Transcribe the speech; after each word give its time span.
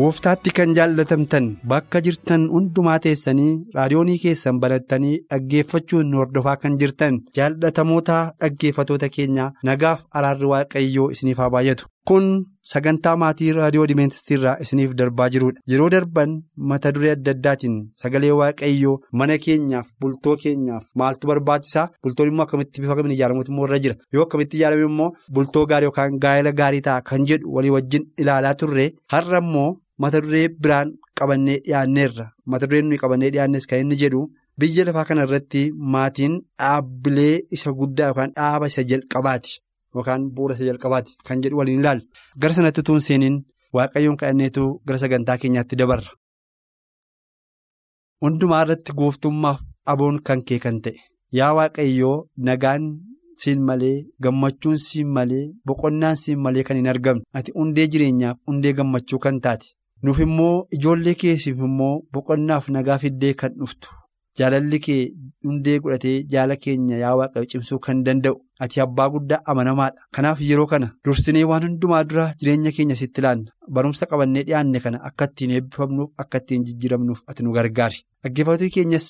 Gooftaatti 0.00 0.50
kan 0.56 0.70
jaallatamtan 0.76 1.46
bakka 1.70 2.00
jirtan 2.04 2.42
hundumaa 2.54 2.98
teessanii 3.06 3.50
raadiyoonii 3.78 4.18
keessan 4.24 4.60
banattanii 4.62 5.16
dhaggeeffachuun 5.30 6.10
nu 6.12 6.20
hordofaa 6.22 6.56
kan 6.62 6.78
jirtan 6.82 7.18
jaallatamoota 7.38 8.18
dhaggeeffatoota 8.40 9.08
keenya 9.16 9.50
nagaaf 9.70 10.06
araarri 10.20 10.46
waaqayyoo 10.52 11.10
isiniif 11.14 11.38
haa 11.42 11.50
baay'atu. 11.54 11.84
Kun 12.08 12.24
sagantaa 12.70 13.16
maatii 13.22 13.50
raadiyoo 13.56 13.86
dimeentistiirraa 13.90 14.54
isiniif 14.64 14.94
darbaa 15.00 15.28
jirudha 15.34 15.60
yeroo 15.72 15.90
darban 15.94 16.32
mata 16.70 16.92
duree 16.94 17.10
adda 17.16 17.30
addaatiin 17.36 17.76
sagalee 18.02 18.30
waaqayyoo 18.40 18.96
mana 19.20 19.36
keenyaaf 19.44 19.90
bultoo 20.00 20.36
keenyaaf 20.44 20.86
maaltu 21.02 21.26
barbaachisaa 21.32 21.86
bultoon 22.02 22.28
immoo 22.32 22.44
akkamitti 22.46 22.80
bifa 22.86 22.96
kamiin 23.00 23.16
ijaaramuutu 23.18 23.52
immoo 23.52 23.66
irra 23.68 23.78
jira? 23.84 23.94
Yoo 24.14 24.24
akkamitti 24.26 24.56
ijaarame 24.60 24.84
immoo 24.90 25.10
bultoo 25.34 25.66
gaarii 25.74 25.84
yookaan 25.90 26.18
gaa'ela 26.24 26.52
gaarii 26.62 26.80
ta'a 26.88 27.02
kan 27.12 27.26
jedhu 27.32 27.54
walii 27.58 27.70
wajjin 27.76 28.08
ilaalaa 28.24 28.54
turre. 28.64 28.90
Har'a 29.12 29.38
immoo 29.44 29.68
mata 30.02 30.20
duree 30.24 30.48
biraan 30.62 30.88
qabannee 31.20 31.58
dhiyaanneerra 31.64 32.26
mata 32.52 32.66
dureen 32.68 32.86
nuyi 32.90 32.98
qabannee 33.04 33.30
dhiyaannes 33.34 33.66
kan 33.70 33.80
inni 33.84 33.96
jedhu 34.02 34.20
biyya 34.60 34.84
lafaa 34.88 35.04
kana 35.08 35.22
irratti 35.28 35.62
maatiin 35.94 36.34
dhaabbilee 36.60 37.34
isa 37.56 37.72
guddaa 37.80 38.06
yookaan 38.10 38.32
dhaaba 38.38 38.66
isa 38.72 38.82
jalqabaati 38.92 39.52
yookaan 39.94 40.22
bu'uura 40.34 40.54
isa 40.58 40.64
jalqabaati 40.70 41.12
kan 41.28 41.42
jedhu 41.44 41.56
waliin 41.60 41.80
ilaalla 41.82 42.04
gara 42.44 42.54
sanatti 42.58 42.80
utuu 42.84 42.96
hin 42.98 43.06
seeniin 43.08 43.36
waaqayyoon 43.78 44.16
kadhanneetu 44.22 44.64
gara 44.86 44.98
sagantaa 45.04 45.36
keenyaatti 45.42 45.76
dabarra. 45.82 46.10
hundumaa 48.24 48.62
irratti 48.64 48.92
gooftummaaf 49.00 49.60
aboon 49.92 50.16
kan 50.26 50.40
kee 50.48 50.58
kan 50.64 50.78
ta'e 50.84 50.98
yaa 51.38 51.52
waaqayyoo 51.58 52.16
nagaan 52.48 52.82
siin 53.42 53.60
malee 53.68 53.96
gammachuun 54.24 54.78
siin 54.86 55.08
malee 55.18 55.44
boqonnaan 55.66 56.16
siin 56.22 56.38
malee 56.46 56.64
kan 56.68 56.76
hin 56.80 56.88
argamne 56.92 57.22
ati 57.40 57.50
hundee 57.58 57.86
jireenyaaf 57.92 58.36
hundee 58.48 58.72
gammachuu 58.80 59.18
kan 59.26 59.38
taate. 59.46 59.66
Nuuf 60.02 60.18
immoo 60.26 60.66
ijoollee 60.76 61.14
keessiif 61.22 61.58
immoo 61.68 61.94
boqonnaaf 62.12 62.68
nagaa 62.76 62.98
fiddee 63.02 63.32
kan 63.40 63.52
dhuftu 63.60 63.88
jaalalli 64.38 64.78
kee 64.86 65.00
hundee 65.46 65.78
godhatee 65.84 66.14
jaala 66.32 66.56
keenya 66.62 66.96
yaa 67.04 67.14
waaqayyo 67.20 67.46
cimsuu 67.52 67.78
kan 67.86 68.02
danda'u 68.06 68.36
ati 68.64 68.80
abbaa 68.84 69.08
guddaa 69.14 69.40
amanamaadha. 69.50 70.00
Kanaaf 70.14 70.40
yeroo 70.48 70.66
kana 70.72 70.88
dursinee 71.04 71.44
waan 71.50 71.62
hundumaa 71.66 72.04
dura 72.10 72.26
jireenya 72.40 72.70
keenya 72.76 72.94
sitti 73.00 73.20
ilaalla 73.20 73.52
barumsa 73.74 74.06
qabannee 74.10 74.42
dhiyaanne 74.46 74.80
kana 74.84 74.98
akka 75.08 75.24
ittiin 75.30 75.50
eebbifamnuuf 75.56 76.10
akka 76.24 76.38
ittiin 76.42 76.64
jijjiiramnuuf 76.66 77.20
ati 77.30 77.42
nu 77.44 77.52
gargaari. 77.56 78.00
Dhaggeeffattoota 78.22 78.70
keenyas 78.76 79.06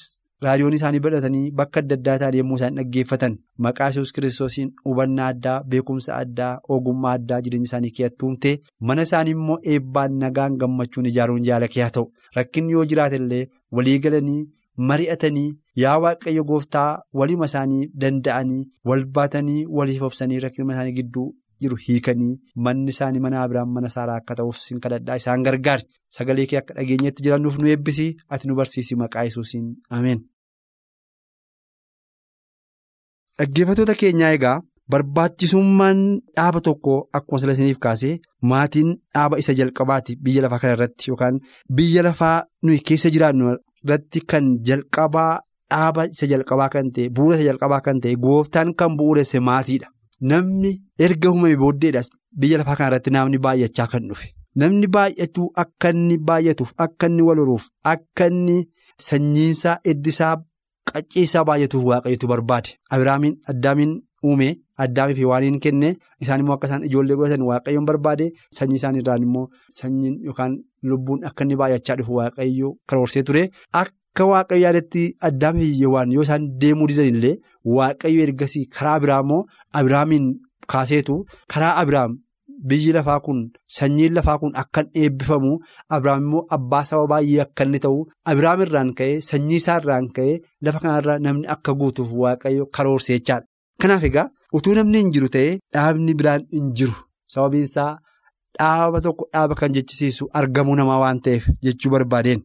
raadiyoon 0.47 0.73
isaanii 0.77 1.01
badhatanii 1.07 1.51
bakka 1.61 1.81
adda 1.83 1.97
addaa 1.99 2.19
ta'an 2.21 2.37
yommuu 2.39 2.57
isaan 2.61 2.77
dhaggeeffatan 2.81 3.35
maqaa 3.67 3.89
yesus 3.91 4.13
kiristoosiin 4.19 4.71
hubannaa 4.85 5.27
addaa 5.33 5.57
beekumsa 5.73 6.15
addaa 6.21 6.53
ogummaa 6.77 7.13
addaa 7.19 7.41
jireenya 7.49 7.69
isaanii 7.71 7.91
keessatti 7.99 8.25
uumtee 8.29 8.55
mana 8.91 9.03
isaanii 9.09 9.35
immoo 9.39 9.59
eebbaan 9.75 10.17
nagaan 10.23 10.57
gammachuun 10.63 11.07
ijaaruun 11.13 11.43
jaala 11.51 11.69
kee 11.75 11.83
haa 11.87 11.91
ta'u. 11.99 12.07
Rakkinni 12.39 12.73
yoo 12.79 12.85
jiraate 12.95 13.17
illee 13.23 13.43
walii 13.79 13.99
galanii 14.07 14.41
mari'atanii 14.89 15.49
yaa 15.83 15.99
waaqayyo 16.05 16.45
gooftaa 16.51 16.89
walima 17.21 17.45
isaanii 17.51 17.87
danda'anii 18.05 18.63
wal 18.91 19.05
baatanii 19.19 19.65
waliif 19.79 20.03
obsanii 20.09 20.39
rakkina 20.45 20.73
isaanii 20.75 20.93
gidduu 20.99 21.27
jiru 21.63 21.77
hiikanii 21.87 22.35
manni 22.67 22.91
isaanii 22.95 23.21
mana 23.27 23.43
abiraan 23.45 23.69
mana 23.77 23.89
saaraa 23.95 24.17
akka 24.23 24.35
ta'uuf 24.41 24.59
sin 24.65 24.81
kadhadhaa 24.87 25.17
isaan 25.23 25.43
gargaari 25.47 25.85
sagalee 26.19 26.47
kee 26.51 26.59
akka 26.63 26.75
dhageenyetti 26.79 27.23
jirannuuf 27.27 27.59
nu 27.63 27.69
eebbisii 27.75 28.11
ati 28.37 28.49
nu 28.49 28.55
barsiisi 28.61 28.95
maqaa 29.03 29.25
yesuusiin 29.29 29.67
ameen. 29.99 30.21
dhaggeeffatoota 33.39 33.95
keenyaa 34.01 34.31
egaa 34.39 34.57
barbaachisummaan 34.93 36.01
dhaaba 36.37 36.61
tokko 36.69 36.95
akkuma 37.19 37.39
sila 37.43 37.53
isiniif 37.57 37.79
kaasee 37.85 38.15
maatiin 38.53 38.91
dhaaba 39.15 39.39
isa 39.43 39.53
jalqabaati 39.61 40.17
biyya 40.25 40.43
lafaa 40.47 40.59
kana 40.65 40.75
irratti 40.77 41.11
yookaan 41.11 41.39
biyya 41.79 42.03
lafaa 42.09 42.35
nuyi 42.65 42.81
keessa 42.91 43.11
jiraannu 43.15 43.53
irratti 43.55 44.21
kan 44.33 44.51
jalqabaa 44.71 45.31
dhaaba 45.75 46.05
isa 46.17 46.27
jalqabaa 46.33 46.69
kan 46.75 46.91
ta'e 46.97 47.09
bu'uura 47.17 47.37
isa 47.39 47.47
jalqabaa 47.51 47.81
kan 47.87 48.01
ta'e 48.07 48.15
gooftaan 48.27 48.75
kan 48.83 48.97
bu'uuresse 48.99 49.41
maatiidha. 49.49 49.89
Namni 50.21 50.73
erga 50.99 51.31
uumame 51.31 51.57
booddeedhaas 51.57 52.11
biyya 52.41 52.59
lafaa 52.59 52.77
kana 52.77 52.89
irratti 52.91 53.11
namni 53.17 53.39
baay'achaa 53.47 53.87
kan 53.93 54.09
dhufe 54.09 54.27
namni 54.63 54.87
baay'atu 54.97 55.47
akka 55.63 55.91
inni 55.95 56.19
baay'atuuf 56.31 56.73
akka 56.85 57.07
inni 57.11 57.23
wal 57.29 57.39
horuuf 57.43 57.69
akka 57.93 58.27
inni 58.33 58.57
sanyiinsaa 59.09 59.79
eddisaa 59.93 60.35
qacceessaa 60.93 61.45
baay'atuuf 61.49 61.85
waaqayyotu 61.91 62.27
barbaade. 62.33 62.71
Abiraamiin 62.91 63.37
addaamiin 63.53 63.93
uume 64.25 64.49
addaamii 64.85 65.15
fi 65.19 65.25
waan 65.31 65.43
hin 65.49 65.61
kenne 65.67 65.95
isaan 66.23 66.41
immoo 66.45 66.55
akka 66.59 66.67
isaan 66.71 66.85
ijoollee 66.89 67.17
godhatan 67.21 67.43
waaqayyoon 67.51 67.87
barbaade. 67.91 68.27
Sanyii 68.59 68.77
isaan 68.81 68.97
irraan 69.01 69.23
immoo 69.29 69.47
sanyiin 69.79 70.19
yookaan 70.27 70.59
lubbuun 70.83 71.25
akka 71.31 71.45
inni 71.45 71.57
baay'achaa 71.63 71.97
dhufu 72.01 72.15
waaqayyo 72.21 72.75
karoorsee 72.93 73.23
ture 73.31 73.47
akka 74.21 74.31
waaqayyo 74.33 74.63
yaadatti 74.65 75.03
addaamii 75.29 75.69
fi 75.79 75.87
waan 75.95 76.11
yoo 76.15 76.23
isaan 76.27 76.45
deemuu 76.63 76.87
didan 76.91 77.07
illee 77.13 77.37
waaqayyo 77.77 78.23
ergasii 78.27 78.65
karaa 78.77 78.99
biraa 79.03 79.21
immoo 79.25 79.45
abiraamiin 79.81 80.27
kaaseetu 80.73 81.15
karaa 81.53 81.71
abiraam 81.83 82.17
biyyi 82.69 82.93
lafaa 82.97 83.21
kun 83.27 83.39
sanyiin 83.77 84.15
lafaa 84.19 84.37
kun 84.43 84.53
akka 84.63 84.85
eebbifamu 85.03 85.53
abiraam 85.97 86.23
immoo 86.27 86.43
abbaa 86.57 86.83
saba 86.91 87.07
baay'ee 87.13 87.41
akka 87.47 87.65
inni 87.69 87.79
ta'u 87.87 88.03
abiraam 88.33 88.61
irraan 88.67 88.91
ka'ee 88.99 89.17
sanyii 89.31 89.57
isaa 89.63 89.79
irraan 89.83 90.11
ka'ee 90.19 90.37
lafa 90.69 90.79
kanarra 90.85 91.19
namni 91.29 91.47
akka 91.57 91.73
guutuuf 91.81 92.13
waaqayyo 92.25 92.67
karoorsee 92.77 93.19
jechaadha. 93.19 93.47
Kanaaf 93.81 94.05
egaa 94.11 94.29
utuu 94.61 94.75
namni 94.81 94.99
hin 95.03 95.11
jiru 95.17 95.29
ta'ee 95.39 95.59
dhaabni 95.75 96.15
biraan 96.21 96.45
hin 96.59 96.69
jiru 96.83 96.93
sababiin 97.37 97.65
isaa 97.71 97.91
dhaaba 98.59 99.01
tokko 99.09 99.29
dhaaba 99.33 99.55
kan 99.65 99.73
jechisiisu 99.81 100.29
argamuu 100.43 100.77
namaa 100.83 100.99
waan 101.07 101.21
ta'eef 101.27 101.49
jechuu 101.65 101.91
barbaadeen. 101.97 102.43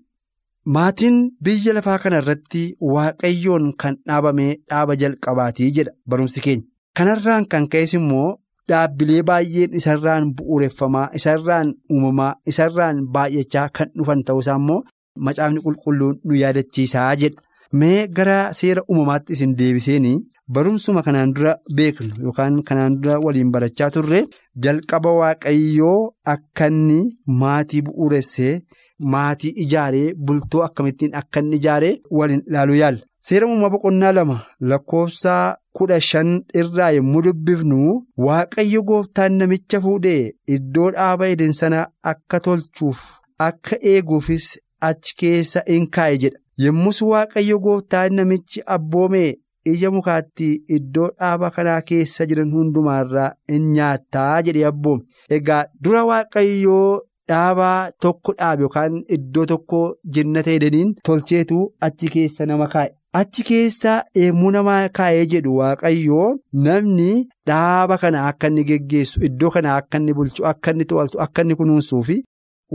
Maatiin 0.65 1.17
biyya 1.45 1.73
lafaa 1.77 1.97
kana 2.03 2.17
irratti 2.21 2.61
waaqayyoon 2.93 3.65
kan 3.81 3.97
dhaabamee 4.07 4.55
dhaaba 4.69 4.95
jalqabaatii 5.01 5.69
jedha 5.75 5.91
barumsi 6.09 6.41
keenya. 6.45 6.63
Kanarraan 6.97 7.45
kan 7.51 7.67
ka'es 7.69 7.93
immoo 7.99 8.37
dhaabbilee 8.69 9.21
baay'een 9.29 9.75
isarraan 9.79 10.31
bu'uureffamaa 10.37 11.09
isarraan 11.19 11.73
uumamaa 11.93 12.33
isarraan 12.51 13.03
baay'achaa 13.17 13.67
kan 13.77 13.91
dhufan 13.97 14.23
ta'uusaa 14.29 14.55
immoo 14.61 14.81
macaafni 15.27 15.61
qulqulluun 15.65 16.17
nu 16.25 16.33
yaadachiisaa 16.41 17.11
jedha. 17.21 17.41
Mee 17.79 18.07
gara 18.17 18.39
seera 18.59 18.81
uumamaatti 18.89 19.33
isin 19.37 19.53
deebiseenii 19.59 20.17
barumsuma 20.53 21.03
kanaan 21.05 21.33
dura 21.35 21.53
beeknu 21.77 22.09
yookaan 22.23 22.57
kanaan 22.67 22.97
dura 23.03 23.19
waliin 23.25 23.51
barachaa 23.53 23.89
turre 23.95 24.23
jalqaba 24.63 25.11
waaqayyoo 25.19 25.99
akka 26.33 26.67
inni 26.73 26.99
maatii 27.41 27.81
bu'uuressee 27.85 28.53
maatii 28.99 29.49
ijaaree 29.65 30.13
bultoo 30.25 30.63
akkamittiin 30.67 31.15
akka 31.21 31.39
inni 31.43 31.55
ijaaree 31.61 31.99
waliin 32.19 32.43
ilaaluu 32.47 32.75
yaalla. 32.81 32.99
Seera 33.27 33.47
uumamaa 33.47 33.69
boqonnaa 33.73 34.11
lama 34.15 34.39
lakkoofsa 34.69 35.35
kudha 35.77 35.99
shan 36.07 36.33
irraa 36.61 36.89
yommuu 36.97 37.21
dubbifnu 37.27 37.77
waaqayyo 38.25 38.81
gooftaan 38.89 39.33
namicha 39.39 39.81
fuudhee 39.85 40.31
iddoo 40.57 40.91
dhaaba 40.97 41.27
edeen 41.35 41.53
sana 41.59 41.79
akka 42.11 42.39
tolchuuf 42.47 42.99
akka 43.47 43.75
eeguufis 43.93 44.45
achi 44.89 45.15
keessa 45.21 45.63
in 45.77 45.87
kaa'e 45.97 46.17
jedha. 46.25 46.39
Yommus 46.65 47.01
waaqayyo 47.01 47.57
gooftaan 47.65 48.13
namichi 48.19 48.61
abboomee 48.75 49.33
ija 49.71 49.91
mukaatti 49.95 50.47
iddoo 50.77 51.09
dhaaba 51.19 51.49
kanaa 51.55 51.81
keessa 51.89 52.25
jiran 52.29 52.51
hundumaarraa 52.57 53.31
in 53.57 53.71
nyaattaa 53.73 54.41
jedhee 54.47 54.65
abboome. 54.71 55.03
Egaa 55.39 55.63
dura 55.83 56.03
waaqayyoo 56.11 57.01
dhaabaa 57.31 57.91
tokko 58.05 58.33
dhaabe 58.39 58.61
yookaan 58.65 58.95
iddoo 59.17 59.45
tokko 59.51 59.79
jannata 60.17 60.51
edeniin 60.57 60.93
tolcheetu 61.09 61.59
achi 61.87 62.07
keessa 62.15 62.45
nama 62.51 62.67
kaa'e. 62.73 62.89
Achi 63.19 63.43
keessa 63.49 63.91
emmuu 64.23 64.51
namaa 64.55 64.89
kaa'ee 64.97 65.25
jedhu 65.33 65.55
waaqayyoo 65.59 66.27
namni 66.65 67.09
dhaaba 67.51 67.97
kana 68.03 68.25
akka 68.31 68.47
inni 68.51 68.63
geggeessu 68.71 69.21
iddoo 69.29 69.49
kana 69.55 69.75
akka 69.79 69.97
inni 70.01 70.13
bulchu 70.17 70.45
akka 70.51 70.71
inni 70.75 70.85
to'atu 70.91 71.21
akka 71.25 71.41
inni 71.45 71.55
kunuunsuu 71.61 72.01
fi 72.09 72.17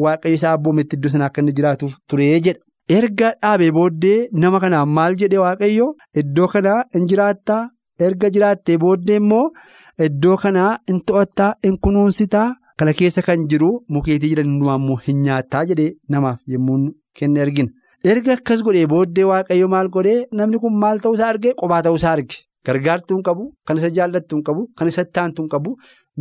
waaqayyo 0.04 0.34
isaa 0.40 0.52
abboometti 0.58 0.96
iddoo 1.00 1.10
sana 1.16 1.24
akka 1.30 1.40
inni 1.44 1.52
jiraatuuf 1.58 1.94
turee 2.08 2.40
jedha. 2.46 2.60
erga 2.98 3.28
dhaabee 3.42 3.70
booddee 3.76 4.28
nama 4.44 4.60
kanaan 4.62 4.88
maal 4.96 5.14
jedhe 5.20 5.38
waaqayyo 5.44 5.84
iddoo 6.22 6.48
kanaa 6.54 6.78
in 7.00 7.04
jiraattaa 7.10 7.60
erga 8.06 8.30
jiraattee 8.36 8.76
booddee 8.84 9.16
immoo 9.20 9.44
iddoo 10.06 10.36
kanaa 10.44 10.72
in 10.92 10.98
to'attaa 11.10 11.50
in 11.68 11.76
kunuunsitaa 11.86 12.48
kana 12.80 12.92
keessa 13.00 13.22
kan 13.28 13.46
jiru 13.52 13.70
mukeetii 13.96 14.28
jiran 14.32 14.46
hundumaa 14.50 14.76
immoo 14.82 14.96
hin 15.06 15.22
nyaattaa 15.28 15.64
jedhee 15.70 15.88
namaaf 16.14 16.38
yommuu 16.54 16.78
kenne 17.20 17.40
argina. 17.46 17.70
erga 18.10 18.32
akkas 18.38 18.62
godhee 18.66 18.86
booddee 18.92 19.24
waaqayyo 19.30 19.66
maal 19.72 19.88
godhee? 19.96 20.20
Namni 20.38 20.58
kun 20.62 20.78
maal 20.84 20.98
ta'uusaa 21.06 21.28
argee 21.32 21.52
qophaa 21.62 21.80
ta'uusaa 21.86 22.12
arge. 22.18 22.36
Gargaartuu 22.66 23.16
hin 23.18 23.24
qabu 23.26 23.44
kan 23.66 23.76
isa 23.80 23.90
jaallattu 23.98 24.36
hin 24.38 24.44
qabu 24.46 24.62
kan 24.78 24.88
isa 24.92 25.04
taantu 25.18 25.42
hin 25.42 25.50
qabu. 25.54 25.74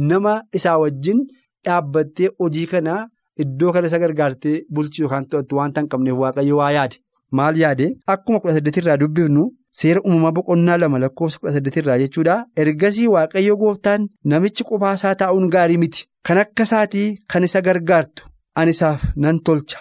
Nama 0.09 0.33
isaa 0.59 0.75
wajjin 0.83 1.21
dhaabbattee 1.65 2.29
hojii 2.43 2.65
kanaa 2.73 2.99
iddoo 3.45 3.71
kana 3.77 3.87
isa 3.91 3.99
gargaartee 4.03 4.57
bulchuu 4.73 5.03
yookaan 5.05 5.25
to'attu 5.31 5.55
waanta 5.61 5.81
hin 5.85 5.89
qabneef 5.95 6.17
waaqayyo 6.25 6.57
waa 6.61 6.71
yaade. 6.77 6.95
Maal 7.37 7.57
yaade? 7.63 7.89
Akkuma 8.15 8.39
kudha 8.43 8.53
saddeetirraa 8.59 8.97
dubbifnu 9.05 9.47
seera 9.81 10.01
uumamaa 10.05 10.31
boqonnaa 10.37 10.77
lama 10.83 10.99
lakkoofsa 11.07 11.39
kudha 11.41 11.53
saddeetirraa 11.57 11.97
jechuudha. 12.03 12.37
Ergasii 12.65 13.07
waaqayyo 13.15 13.57
gooftaan 13.65 14.07
namichi 14.33 14.63
qophaasaa 14.69 15.15
taa'uun 15.23 15.49
gaarii 15.57 15.77
miti 15.83 16.08
kan 16.27 16.37
akka 16.43 16.63
isaatii 16.69 17.07
kan 17.33 17.43
isa 17.49 17.61
gargaartu 17.67 18.23
ani 18.61 18.71
isaaf 18.77 19.03
nan 19.25 19.39
tolcha 19.49 19.79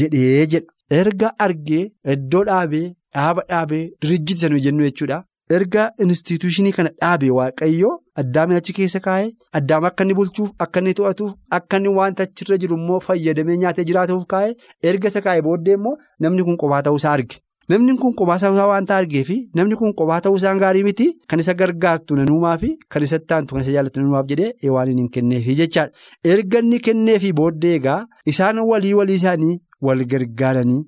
jedhee 0.00 0.46
jedha. 0.52 0.66
erga 1.00 1.28
argee 1.44 1.82
iddoo 2.12 2.44
dhaabee 2.50 2.86
dhaaba 3.16 3.42
dhaabee 3.50 3.82
dirijjiti 4.02 4.40
sanuu 4.40 4.58
jennu 4.64 4.84
jechuudha 4.86 5.18
erga 5.58 5.84
instituushinii 6.04 6.72
kana 6.78 6.90
dhaabee 7.02 7.30
waaqayyoo 7.36 7.92
addaamin 8.22 8.56
achi 8.60 8.72
keessa 8.78 9.00
kaa'ee 9.04 9.28
addaama 9.60 9.86
akka 9.90 10.04
inni 10.06 10.14
bulchuuf 10.20 10.50
akka 10.64 10.80
inni 10.82 10.94
to'atuuf 11.00 11.32
akka 11.58 11.76
inni 11.82 11.88
wanta 11.98 12.22
achirra 12.28 12.58
jiru 12.64 12.76
immoo 12.80 13.00
fayyadamee 13.06 13.56
nyaatee 13.62 13.84
jiraatuuf 13.90 14.24
kaa'ee 14.34 14.54
erga 14.92 15.08
isa 15.12 15.20
kaa'ee 15.28 15.42
booddee 15.48 15.74
immoo 15.78 15.94
namni 16.26 16.42
kun 16.48 16.56
qophaa 16.64 16.82
ta'uusaa 16.88 17.12
arge 17.18 17.36
namni 17.70 17.96
kun 18.02 18.14
qophaa 18.18 18.38
ta'uusaa 18.42 18.66
waanta 18.72 18.96
argeefi 19.00 19.36
namni 19.60 19.76
kun 19.80 19.92
qophaa 19.98 20.20
ta'uusaan 20.26 20.58
gaarii 20.62 20.84
miti 20.88 21.08
kan 21.32 21.40
isa 21.44 21.54
gargaartu 21.62 22.16
nanuumaa 22.20 22.54
fi 22.62 22.70
kan 22.94 23.02
isa 23.08 23.18
taantu 23.32 23.54
kan 23.56 23.62
isa 23.66 23.72
jaallattu 23.76 24.00
nanuumaaf 24.02 24.26
jedhee 24.30 24.70
waan 24.76 24.92
hin 25.00 25.10
kenneefi 25.16 25.54
jechaadha 25.60 26.32
erga 26.36 26.58
inni 26.64 26.78
kenneefi 26.88 27.32
booddee 27.42 27.74
egaa 27.80 27.98
isaan 28.34 28.58
walii 28.70 28.94
walii 29.00 29.14
isaanii. 29.22 29.56
wal 29.86 30.00
gargaaranii 30.12 30.80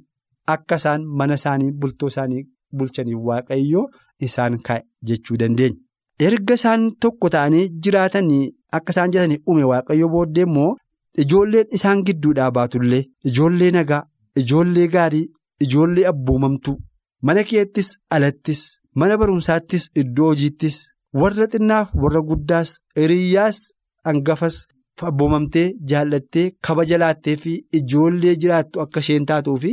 akka 0.53 0.77
isaan 0.81 1.05
mana 1.19 1.35
isaanii 1.41 1.71
bultoo 1.83 2.09
isaanii 2.13 2.41
bulchaniif 2.81 3.19
waaqayyoo 3.29 3.85
isaan 4.27 4.59
kaa'e 4.67 4.83
jechuu 5.11 5.37
dandeenya. 5.43 5.79
Erga 6.27 6.55
isaan 6.61 6.83
tokko 7.05 7.29
ta'anii 7.35 7.63
jiraatanii 7.87 8.43
akka 8.79 8.91
isaan 8.95 9.11
jiraatanii 9.15 9.41
uume 9.53 9.65
waaqayyoo 9.71 10.09
booddee 10.17 10.45
immoo 10.49 10.69
ijoolleen 11.25 11.67
isaan 11.79 12.03
gidduudhaa 12.11 12.51
baatullee 12.59 13.01
ijoollee 13.31 13.71
nagaa 13.79 14.03
ijoollee 14.43 14.87
gaarii 14.97 15.25
ijoollee 15.65 16.07
abboomamtuu 16.13 16.77
mana 17.27 17.43
keettis 17.51 17.89
alattis 18.17 18.63
mana 19.01 19.17
barumsaattis 19.21 19.85
iddoo 20.03 20.29
hojiittis 20.33 20.77
warra 21.21 21.47
xinnaaf 21.53 21.89
warra 22.03 22.21
guddaas 22.31 22.71
hiriyyaas 23.01 23.59
hangafas. 24.07 24.57
abboomamtee 25.09 25.69
jaallattee 25.91 26.51
kabaja 26.67 26.97
laattee 27.03 27.37
fi 27.43 27.53
ijoollee 27.79 28.35
jiraattu 28.43 28.81
akka 28.83 29.01
isheen 29.05 29.25
taatuu 29.31 29.55
fi 29.63 29.71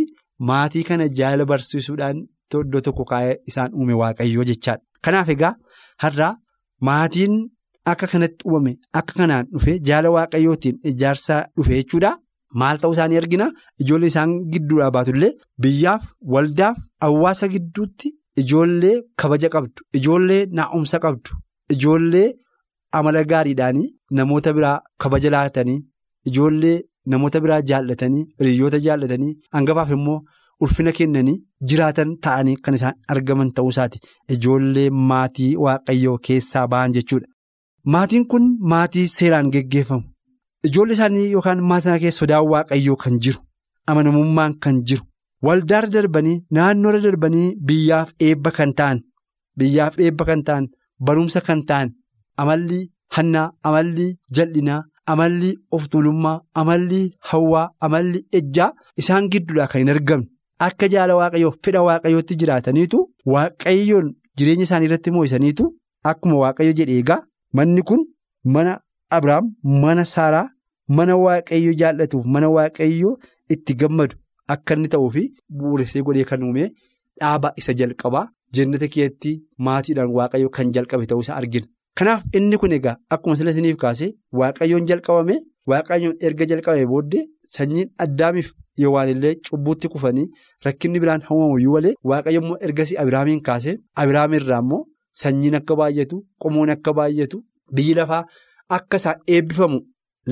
maatii 0.50 0.84
kana 0.90 1.06
jaalala 1.18 1.46
barsiisuudhaan 1.52 2.22
iddoo 2.62 2.82
tokko 2.86 3.04
kaa'ee 3.12 3.36
isaan 3.50 3.72
uume 3.80 3.94
waaqayyoo 4.02 4.44
jechaadha. 4.50 4.84
Kanaaf 5.06 5.30
egaa 5.34 5.52
har'aa 6.04 6.32
maatiin 6.88 7.36
akka 7.92 8.08
kanatti 8.14 8.46
uumame 8.48 8.74
akka 9.00 9.14
kanaan 9.20 9.46
dhufe 9.52 9.74
jaala 9.90 10.10
waaqayyootiin 10.16 10.80
ijaarsaa 10.92 11.42
dhufe 11.58 11.74
jechuudha. 11.80 12.12
Maal 12.62 12.78
ta'uu 12.82 12.94
isaanii 12.98 13.18
argina 13.22 13.48
ijoollee 13.86 14.08
isaan 14.14 14.36
gidduudhaa 14.54 14.92
baatullee 14.98 15.32
biyyaaf 15.66 16.04
waldaaf 16.36 16.78
hawaasa 17.06 17.48
gidduutti 17.56 18.14
ijoollee 18.44 18.96
kabaja 19.24 19.50
qabdu 19.56 19.86
ijoollee 20.02 20.44
naa'umsa 20.60 21.00
qabdu 21.08 21.32
ijoollee. 21.78 22.28
amala 22.98 23.22
gaariidhaan 23.32 23.80
namoota 24.18 24.52
biraa 24.58 24.78
kabaja 25.04 25.30
laatanii 25.34 25.76
ijoollee 26.30 26.78
namoota 27.14 27.40
biraa 27.44 27.60
jaallatanii 27.72 28.24
hiriyoota 28.40 28.80
jaallatanii 28.86 29.34
hangafaaf 29.56 29.92
immoo 29.98 30.16
ulfina 30.68 30.92
kennanii 31.00 31.36
jiraatan 31.72 32.16
ta'anii 32.28 32.56
kan 32.68 32.74
isaan 32.78 32.96
argaman 33.16 33.52
ta'uu 33.60 33.70
isaati 33.76 34.00
ijoollee 34.38 34.88
maatii 35.12 35.52
waaqayyoo 35.66 36.18
keessaa 36.30 36.66
ba'an 36.74 36.94
jechuudha. 36.98 37.28
Maatiin 37.94 38.26
kun 38.32 38.50
maatii 38.74 39.08
seeraan 39.18 39.52
geggeeffamu 39.58 40.04
ijoollee 40.68 40.94
isaanii 40.98 41.32
yookaan 41.36 41.62
maatii 41.70 42.00
keessa 42.04 42.20
sodaan 42.26 42.46
waaqayyoo 42.52 42.96
kan 43.04 43.16
jiru 43.24 43.40
amanamummaan 43.92 44.54
kan 44.64 44.82
jiru 44.88 45.04
waldaarra 45.48 45.90
darbanii 45.96 46.38
naannoorra 46.58 47.02
darbanii 47.06 47.48
biyyaaf 47.68 48.10
eebba 48.28 48.52
kan 48.58 48.74
ta'an 48.80 49.00
biyyaaf 49.60 50.00
eebba 50.06 50.26
kan 50.30 50.44
ta'an 50.48 50.66
barumsa 51.06 51.42
kan 51.48 51.62
ta'an. 51.70 51.90
Amalli 52.42 52.80
hannaa 53.16 53.48
amalli 53.68 54.08
jal'inaa 54.36 54.82
amalli 55.12 55.50
of 55.76 55.88
tuulummaa 55.92 56.42
amalli 56.62 57.00
hawwaa 57.30 57.64
amalli 57.86 58.20
ejjaa 58.40 58.70
isaan 59.02 59.26
gidduudhaa 59.32 59.68
kan 59.72 59.80
hin 59.82 59.90
argamne 59.94 60.28
akka 60.68 60.88
jaala 60.94 61.16
waaqayyoo 61.20 61.52
fedha 61.66 61.82
waaqayyootti 61.88 62.36
jiraataniitu 62.42 62.98
waaqayyoon 63.34 64.08
jireenya 64.38 64.64
isaanii 64.68 64.88
irratti 64.90 65.12
mo'isaniitu 65.16 65.66
akkuma 66.12 66.36
waaqayyo 66.44 66.74
jedhe 66.80 66.96
egaa 67.02 67.20
manni 67.60 67.82
kun 67.90 68.02
mana 68.56 68.74
Abiraam 69.12 69.46
mana 69.64 70.04
Saaraa 70.06 70.50
mana 70.98 71.16
waaqayyo 71.26 71.74
jaallatuuf 71.82 72.26
mana 72.34 72.50
waaqayyo 72.56 73.12
itti 73.56 73.74
gammadu 73.82 74.16
akka 74.54 74.74
inni 74.78 74.90
ta'uu 74.96 75.10
fi 75.16 75.24
bu'uuressee 75.58 76.02
godhee 76.10 76.26
kan 76.32 76.44
uume 76.48 76.66
dhaaba 77.22 77.52
isa 77.62 77.74
jalqabaa 77.80 78.26
jannata 78.58 78.88
keetti 78.96 79.32
maatiidhaan 79.68 80.12
waaqayyo 80.18 80.50
kan 80.58 80.72
jalqabe 80.76 81.06
ta'uusaa 81.12 81.36
argina. 81.42 81.66
Kanaaf 81.98 82.24
inni 82.38 82.58
kun 82.62 82.72
egaa 82.78 82.96
akkuma 83.16 83.36
sila 83.40 83.52
isiniif 83.56 83.78
kaase 83.84 84.06
waaqayyoon 84.42 84.86
jalqabame 84.92 85.36
waaqayyoon 85.74 86.16
erga 86.30 86.46
jalqabame 86.52 86.86
booddee 86.92 87.24
sanyiin 87.56 87.90
addaamiif 88.06 88.54
yoo 88.84 88.92
waan 88.96 89.10
illee 89.14 89.34
cubbuutti 89.50 89.88
kufanii 89.94 90.28
rakkinni 90.66 91.00
biraan 91.06 91.22
uumamuyyuu 91.32 91.74
malee 91.78 91.94
waaqayyo 92.12 92.42
immoo 92.44 92.58
ergasii 92.68 92.98
abiraamiin 93.04 93.42
kaase 93.50 93.72
abiraamirraa 94.04 94.62
immoo 94.66 94.82
sanyiin 95.24 95.56
akka 95.62 95.76
baay'atu 95.82 96.22
qomoon 96.46 96.70
akka 96.76 96.94
baay'atu 97.02 97.42
biyyi 97.76 97.94
lafaa 98.00 98.24
akka 98.78 98.98
isaan 99.02 99.20
eebbifamu 99.36 99.80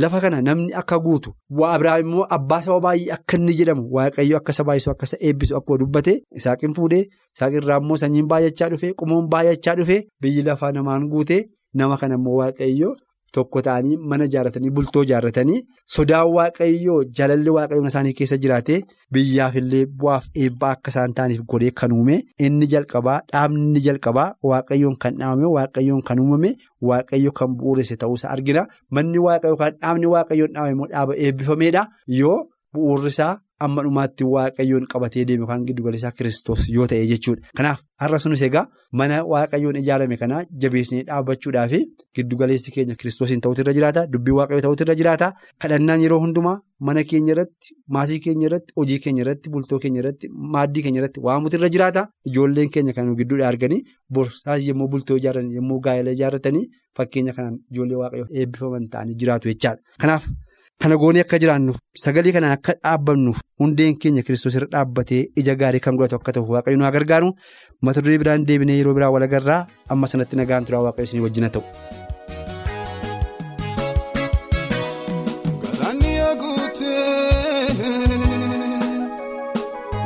lafa 0.02 0.20
kana 0.24 0.42
namni 0.48 0.74
akka 0.82 1.00
guutu 1.06 1.30
abiraam 1.74 2.02
immoo 2.06 2.26
abbaa 2.38 2.62
saba 2.66 2.80
baay'ee 2.86 3.12
akka 3.18 3.38
inni 3.38 3.54
jedhamu 3.60 3.84
waaqayyo 3.96 4.38
akka 4.40 4.52
isa 4.56 4.64
baay'isu 4.70 4.90
akka 4.94 5.06
isa 5.10 5.18
eebbisu 5.28 5.54
akkuma 5.60 5.78
dubbate 5.82 6.14
isaaqiin 6.40 6.74
fuudhee 6.80 7.04
isaaqirraa 7.36 7.80
immoo 7.84 7.98
sanyiin 8.04 8.28
baay'achaa 8.34 8.70
dhufe 8.74 8.94
qomoon 9.00 9.28
baay'achaa 9.34 9.76
dhufe 9.80 9.98
biyyi 10.22 10.44
lafaa 10.50 10.72
namaan 10.72 11.10
guute. 11.14 11.40
Nama 11.78 11.98
kana 12.02 12.16
immoo 12.20 12.36
waaqayyoo 12.42 12.94
tokko 13.36 13.62
ta'anii 13.68 13.98
mana 14.12 14.26
ijaarratanii 14.30 14.70
bultoo 14.78 15.04
ijaarratanii 15.08 15.60
sodaan 15.96 16.30
waaqayyoo 16.36 16.98
jaalalli 17.20 17.50
waaqayyoon 17.58 17.88
isaanii 17.92 18.14
keessa 18.20 18.38
jiraatee 18.44 18.80
biyyaafillee 19.18 19.86
bu'aaf 20.02 20.26
eebbaa 20.44 20.72
akka 20.78 20.90
isaan 20.94 21.14
ta'aniif 21.20 21.42
godhee 21.54 21.72
kan 21.82 21.92
uume 21.98 22.18
inni 22.50 22.68
jalqabaa 22.74 23.18
dhaabni 23.34 23.80
jalqabaa 23.88 24.28
waaqayyoon 24.52 24.98
kan 25.06 25.18
dhaabame 25.24 25.48
waaqayyoon 25.58 26.02
kan 26.12 26.20
uumame 26.26 26.52
waaqayyo 26.92 27.32
kan 27.42 27.56
bu'uuresse 27.62 27.96
ta'uusaa 28.06 28.32
argina 28.38 28.66
manni 29.00 29.20
waaqayyoo 29.28 29.58
kan 29.64 29.74
dhaabni 29.82 30.08
waaqayyoon 30.16 30.54
dhaabame 30.56 30.72
immoo 30.78 30.88
dhaaba 30.94 31.14
eebbifameedha 31.26 31.84
yoo 32.22 32.38
bu'uurrisaa. 32.74 33.34
Amma 33.66 33.82
dhumaatti 33.86 34.24
waaqayyoon 34.34 34.86
qabatee 34.94 35.26
deeme 35.28 35.42
yookaan 35.44 35.66
giddugaleessaa 35.68 36.12
kiristoos 36.18 36.68
yoo 36.76 36.88
ta'e 36.92 37.06
jechuudha. 37.12 37.48
Kanaaf 37.58 37.80
har'a 38.02 38.20
sunis 38.24 38.42
egaa 38.48 38.66
mana 38.92 39.24
waaqayyoon 39.34 39.76
ijaarame 39.82 40.18
kana 40.22 40.44
jabeessinee 40.64 41.04
dhaabbachuudhaaf 41.10 41.74
giddugaleessi 42.16 42.72
keenya 42.76 42.96
kiristoosiin 43.02 43.42
ta'utu 43.42 43.62
irra 43.66 43.74
jiraata. 43.78 44.06
Dubbii 44.14 44.36
waaqayyoo 44.40 44.62
ta'utu 44.68 44.84
irra 44.88 44.96
jiraata. 45.02 45.34
Kadhannaan 45.62 46.02
yeroo 46.06 46.20
hundumaa 46.26 46.58
mana 46.80 47.04
keenya 47.04 47.32
irratti, 47.34 47.74
maasii 47.96 48.20
keenya 48.26 48.46
irratti, 48.48 48.74
hojii 48.78 49.00
keenya 49.04 49.22
irratti, 49.24 49.50
bultoo 49.50 49.80
keenya 49.84 50.00
irratti, 50.04 50.30
maaddii 50.56 50.84
keenya 50.86 51.00
irratti 51.02 51.20
waamutu 51.28 51.58
irra 51.58 51.70
jiraata. 51.76 52.08
Ijoolleen 52.30 52.70
keenya 52.70 52.94
kan 52.94 53.16
gidduudha 53.22 53.48
arganii 53.52 53.82
borsaas 54.14 54.68
yommuu 54.68 54.88
bultoo 54.96 55.18
ijaarran 55.18 55.50
yommuu 55.60 55.80
gaa'ela 55.88 56.12
ijaarratanii 56.18 56.68
fakkeenya 56.98 57.34
kanaan 57.38 57.58
ijoollee 57.72 57.98
waaqayyoo 58.04 58.28
eebbifaman 58.42 58.88
ta'anii 58.94 59.16
jiraatu 59.24 59.50
jechaadha. 59.50 59.82
Kana 60.84 60.96
goonee 61.02 61.22
akka 61.26 61.38
jiraannuuf 61.44 61.78
sagalee 62.04 62.34
kanaan 62.36 62.54
akka 62.58 62.76
dhaabbannuuf 62.84 63.40
hundeen 63.64 63.96
keenya 64.04 64.24
kiristoos 64.28 64.58
irra 64.60 64.68
dhaabbatee 64.76 65.22
ija 65.44 65.56
gaarii 65.62 65.82
kan 65.88 65.98
godhatu 66.02 66.20
akka 66.20 66.36
ta'uuf 66.38 66.52
waaqayyo 66.56 66.78
nu 66.82 66.88
haa 66.88 66.94
gargaaru 66.98 67.32
mata 67.90 68.04
duree 68.08 68.20
biraan 68.24 68.46
deebinee 68.52 68.78
yeroo 68.82 68.94
biraa 69.00 69.12
wal 69.16 69.28
agarraa 69.30 69.62
amma 69.96 70.12
sanatti 70.14 70.40
nagaan 70.42 70.68
turaa 70.70 70.84
waaqayyo 70.88 71.10
isin 71.10 71.26
wajjin 71.28 71.50
ta'u. 71.58 71.66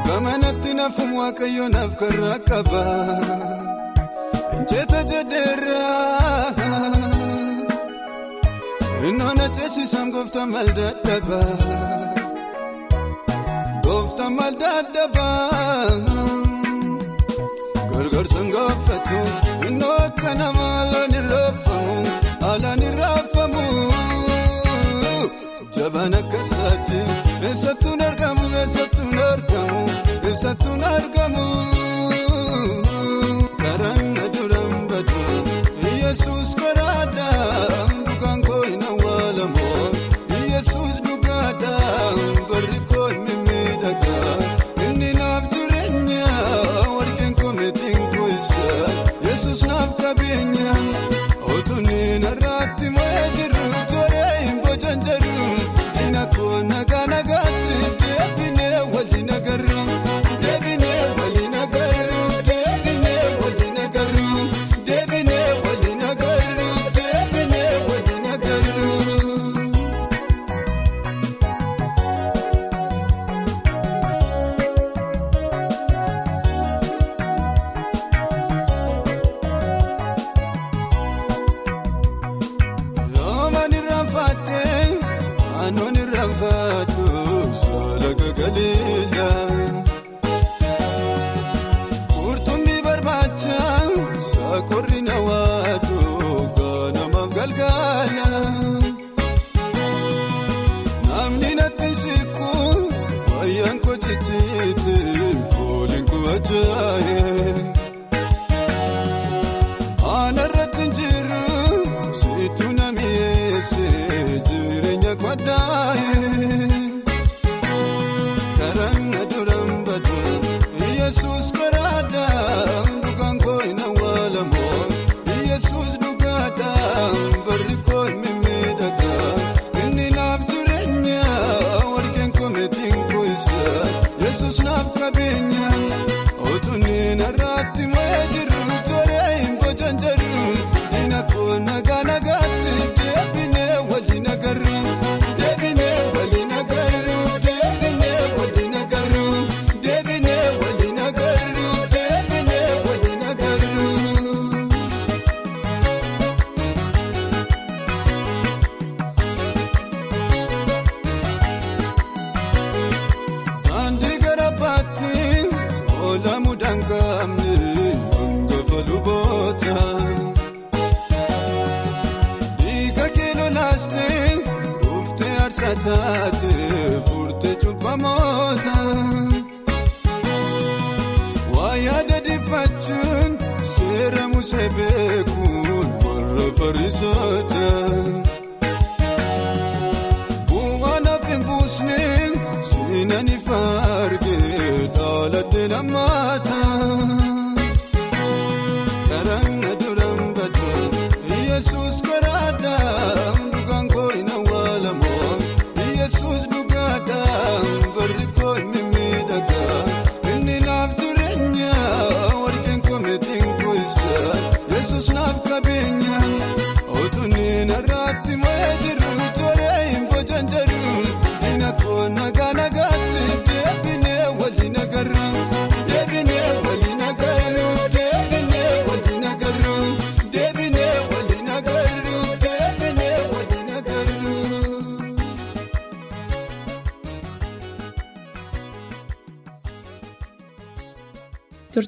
gamanatti 0.08 0.72
nafuun 0.80 1.12
waaqayyo 1.20 1.66
naaf 1.76 1.92
karraa 2.02 2.38
qaba 2.50 2.84
Innoona 9.08 9.48
ceesisaan 9.56 10.10
gooftaan 10.14 10.50
maal 10.54 10.68
dadhabaa 10.78 11.52
gooftaan. 11.62 12.20
gooftaa 13.86 14.30
maal 14.38 14.56
dadhabaa 14.62 15.90
gargaarsa 17.94 18.42
gaafatu 18.56 19.20
innoo 19.68 19.96
akka 20.06 20.32
nama 20.42 20.66
haalaan 20.76 21.14
irraafamu 21.20 21.96
haalaan 22.44 22.82
irraafamu 22.90 23.66
jabaan 25.78 26.14
akkasaatti 26.22 27.00
eessattuun 27.50 28.02
argamu 28.10 28.46
eessattuun 28.62 29.18
argamu 29.34 29.80
eessattuun 30.30 30.84
argamu 30.96 31.46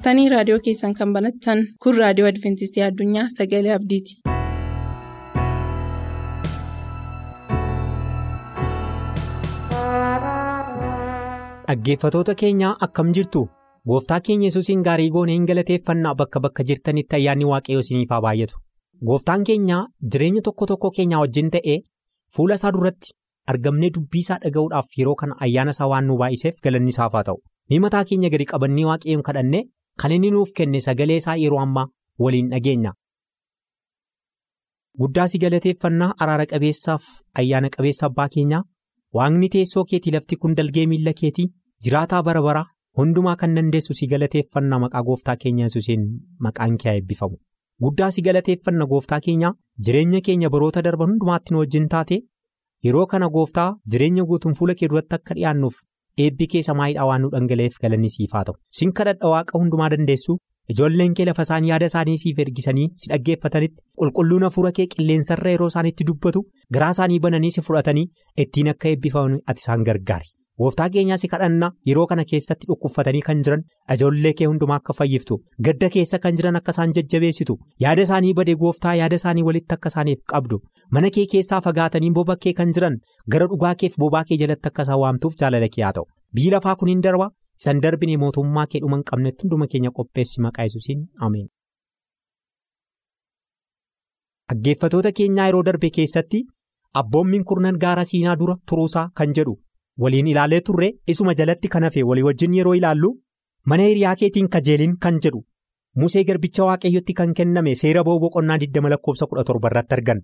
turtanii 0.04 0.30
raadiyoo 0.32 0.60
keessan 0.64 0.96
kan 0.98 1.14
banattan 1.18 1.62
kun 1.86 1.98
raadiyoo 2.02 2.28
adventistii 2.32 2.84
addunyaa 2.90 3.26
sagalee 3.38 3.74
abdiiti. 3.80 4.18
Dhaggeeffatoota 11.68 12.34
keenyaa 12.42 12.72
akkam 12.86 13.12
jirtu 13.18 13.42
gooftaa 13.92 14.20
keenya 14.28 14.48
yesuusiin 14.50 14.84
gaarii 14.88 15.10
goonee 15.16 15.36
hin 15.38 15.46
galateeffannaa 15.50 16.14
bakka 16.22 16.40
bakka 16.46 16.64
jirtanitti 16.70 17.16
ayyaanni 17.20 17.46
waaqayyoo 17.52 17.84
isiniif 17.86 18.10
haa 18.16 18.22
baay'atu. 18.26 18.56
Gooftaan 19.10 19.44
keenya 19.50 19.80
jireenya 20.16 20.42
tokko 20.48 20.66
tokko 20.72 20.92
keenyaa 20.98 21.20
wajjin 21.24 21.50
ta'ee 21.56 21.78
fuula 22.38 22.56
isaa 22.62 22.72
duratti 22.78 23.14
argamnee 23.54 23.90
dubbii 23.98 24.24
isaa 24.26 24.38
dhaga'uudhaaf 24.46 24.88
yeroo 25.00 25.16
kana 25.24 25.36
ayyaana 25.48 25.72
isaa 25.78 25.88
waan 25.94 26.08
nu 26.12 26.18
baay'iseef 26.24 26.62
galanni 26.68 26.94
isaaf 26.96 27.14
haa 27.20 27.24
ta'u. 27.30 27.40
Mee 27.70 27.80
mataa 27.88 28.04
keenya 28.12 28.30
gadi 28.36 28.46
qabannee 28.54 28.86
waaqayyoon 28.92 29.24
kadhannee 29.30 29.64
kan 30.02 30.12
inni 30.18 30.32
nuuf 30.36 30.52
kenne 30.58 30.80
sagalee 30.88 31.18
isaa 31.22 31.36
yeroo 31.44 31.60
ammaa 31.66 31.88
waliin 32.26 32.50
dhageenya. 32.54 32.92
Guddaa 35.00 35.28
si 35.32 35.38
galateeffannaa 35.44 36.12
araara 36.24 36.46
qabeessaaf 36.52 37.04
ayyaana 37.42 37.70
qabeessa 37.76 38.06
abbaa 38.10 38.28
keenyaa 38.36 38.64
waaqni 39.18 39.50
teessoo 39.56 39.84
keetii 39.92 40.14
lafti 40.16 40.36
kun 40.42 40.56
dalgee 40.60 40.86
miilla 40.92 41.14
keetii 41.22 41.48
jiraataa 41.86 42.22
bara 42.28 42.42
baraa 42.48 42.66
hundumaa 43.00 43.36
kan 43.44 43.56
dandeessu 43.58 43.94
si 44.00 44.08
galateeffannaa 44.12 44.80
maqaa 44.84 45.04
gooftaa 45.08 45.36
keenya 45.46 45.66
yesuusiin 45.70 46.04
maqaan 46.48 46.78
kee 46.84 46.94
eebbifamu. 46.98 47.38
Guddaa 47.84 48.12
si 48.12 48.22
galateeffanna 48.28 48.86
gooftaa 48.92 49.20
keenyaa 49.28 49.54
jireenya 49.86 50.22
keenya 50.28 50.50
baroota 50.56 50.82
darban 50.88 51.10
hundumaatti 51.14 51.54
nu 51.54 51.60
wajjin 51.64 51.88
taate 51.96 52.20
yeroo 52.86 53.06
kana 53.14 53.30
gooftaa 53.38 53.70
jireenya 53.92 54.24
guutuun 54.30 54.54
fuula 54.60 54.76
kee 54.80 54.88
duratti 54.94 55.16
akka 55.20 55.34
dhiyaannuuf 55.40 55.76
eebbi 56.26 56.48
kee 56.54 56.62
samaayiidhaa 56.70 57.06
waan 57.10 57.22
nu 57.26 57.30
dhangala'eef 57.36 57.78
galanni 57.84 58.10
siif 58.16 58.34
haa 58.38 58.44
ta'u. 58.50 58.56
Sin 58.80 58.92
kadhadha 59.00 59.30
waaqa 59.34 59.58
hundumaa 59.60 59.90
dandeessu 59.94 60.38
ijoolleen 60.74 61.14
kee 61.20 61.26
lafa 61.30 61.42
isaan 61.48 61.66
yaada 61.70 61.86
isaanii 61.92 62.18
siif 62.24 62.40
ergisanii 62.46 62.88
si 63.04 63.10
dhaggeeffatanitti 63.14 63.82
qulqulluun 64.02 64.44
hafuura 64.48 64.72
kee 64.78 64.88
qilleensarra 64.94 65.52
yeroo 65.56 65.68
isaanitti 65.74 66.04
dubbatu 66.10 66.44
garaa 66.78 66.92
isaanii 66.98 67.20
bananii 67.26 67.52
si 67.58 67.62
fudhatanii 67.68 68.06
ittiin 68.46 68.70
akka 68.74 68.88
eebbifaman 68.94 69.40
ati 69.48 69.62
isaan 69.66 69.84
gargaari. 69.90 70.30
Gooftaa 70.62 70.88
keenyaas 70.94 71.24
kadhanna 71.34 71.68
yeroo 71.90 72.06
kana 72.12 72.24
keessatti 72.32 72.68
dhukkubfatanii 72.72 73.22
kan 73.28 73.40
jiran 73.48 73.64
ijoollee 73.96 74.34
kee 74.40 74.48
hundumaa 74.52 74.78
akka 74.82 74.94
fayyiftu 75.00 75.38
gadda 75.68 75.90
keessa 75.96 76.20
kan 76.26 76.36
jiran 76.40 76.56
akka 76.60 76.72
isaan 76.76 76.94
jajjabeessitu 76.98 77.56
yaada 77.86 78.02
isaanii 78.08 78.34
bade 78.40 78.56
gooftaa 78.64 78.96
yaada 79.02 79.16
isaanii 79.22 79.44
walitti 79.50 79.74
akka 79.78 79.90
isaaniif 79.94 80.22
qabdu 80.34 80.60
mana 80.98 81.10
kee 81.16 81.26
keessaa 81.36 81.62
fagaatanii 81.70 82.12
bobakkee 82.20 82.54
kan 82.60 82.74
jiran 82.80 83.00
gara 83.36 83.48
dhugaa 83.54 83.74
keef 83.86 83.98
bobaa 84.06 84.24
kee 84.32 84.38
jalatti 84.44 84.68
akka 84.74 84.82
isaan 84.90 85.00
waamtuuf 85.06 85.36
jaalala 85.44 85.70
kee 85.78 85.84
haa 85.88 85.94
ta'u. 86.00 86.06
Biyyi 86.36 86.52
lafaa 86.56 86.76
kun 86.76 86.90
hin 86.94 87.02
darba. 87.08 87.30
Isan 87.62 87.82
darbine 87.84 88.16
mootummaa 88.22 88.66
kee 88.72 88.80
dhuma 88.86 88.98
hin 89.00 89.04
qabnetti 89.12 89.44
hunduma 89.46 89.68
keenya 89.74 89.92
qopheessi 90.00 90.42
maqaa 90.46 90.64
yesuusiin. 90.70 91.04
Ameen. 91.28 91.48
Dhaggeeffatoota 94.52 95.12
keenyaa 95.20 95.46
yeroo 95.50 95.62
darbe 95.68 95.90
keessatti 95.98 96.42
abboommiin 97.02 97.46
kurnan 97.52 97.78
gaara 97.84 98.04
siinaa 98.10 98.36
dura 98.42 98.56
turuusaa 98.72 99.06
kan 99.20 99.34
jedhu 99.38 99.54
waliin 100.02 100.28
ilaalee 100.28 100.62
turre 100.68 100.90
isuma 101.14 101.34
jalatti 101.40 101.68
kan 101.74 101.84
hafe 101.88 102.04
walii 102.10 102.24
wajjin 102.28 102.54
yeroo 102.58 102.74
ilaallu 102.80 103.10
mana 103.72 103.84
hiriyaa 103.90 104.16
keetiin 104.22 104.50
kajeeliin 104.56 104.96
kan 105.06 105.20
jedhu 105.26 105.42
musee 106.04 106.24
garbicha 106.30 106.64
waaqayyotti 106.70 107.14
kan 107.20 107.34
kenname 107.40 107.76
seera 107.82 108.04
boqonnaa 108.08 108.58
20 108.64 108.90
lakkoofsa 108.94 109.26
17 109.34 109.68
irratti 109.70 109.94
argan. 109.98 110.22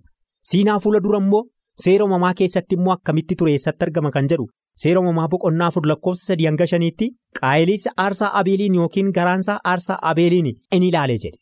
Siinaa 0.50 0.78
fuula 0.80 1.00
dura 1.04 1.18
immoo 1.22 1.42
seera 1.84 2.04
uumamaa 2.04 2.34
keessatti 2.40 2.74
immoo 2.78 2.92
akkamitti 2.96 3.34
ture 3.42 3.52
eessatti 3.52 3.84
argama 3.86 4.10
kan 4.16 4.28
jedhu 4.32 4.46
seera 4.82 5.00
uumamaa 5.00 5.28
boqonnaa 5.34 5.68
afur 5.72 5.86
lakkoofsa 5.92 6.34
3 6.34 6.46
hanga 6.50 6.64
5tti 6.72 7.06
qaayelis 7.40 7.84
aarsaa 8.04 8.30
abeeliin 8.40 8.74
yookiin 8.80 9.12
garaansaa 9.18 9.58
aarsaa 9.72 9.98
abeeliin 10.12 10.48
in 10.76 10.82
ilaale 10.88 11.16
jedhe. 11.24 11.38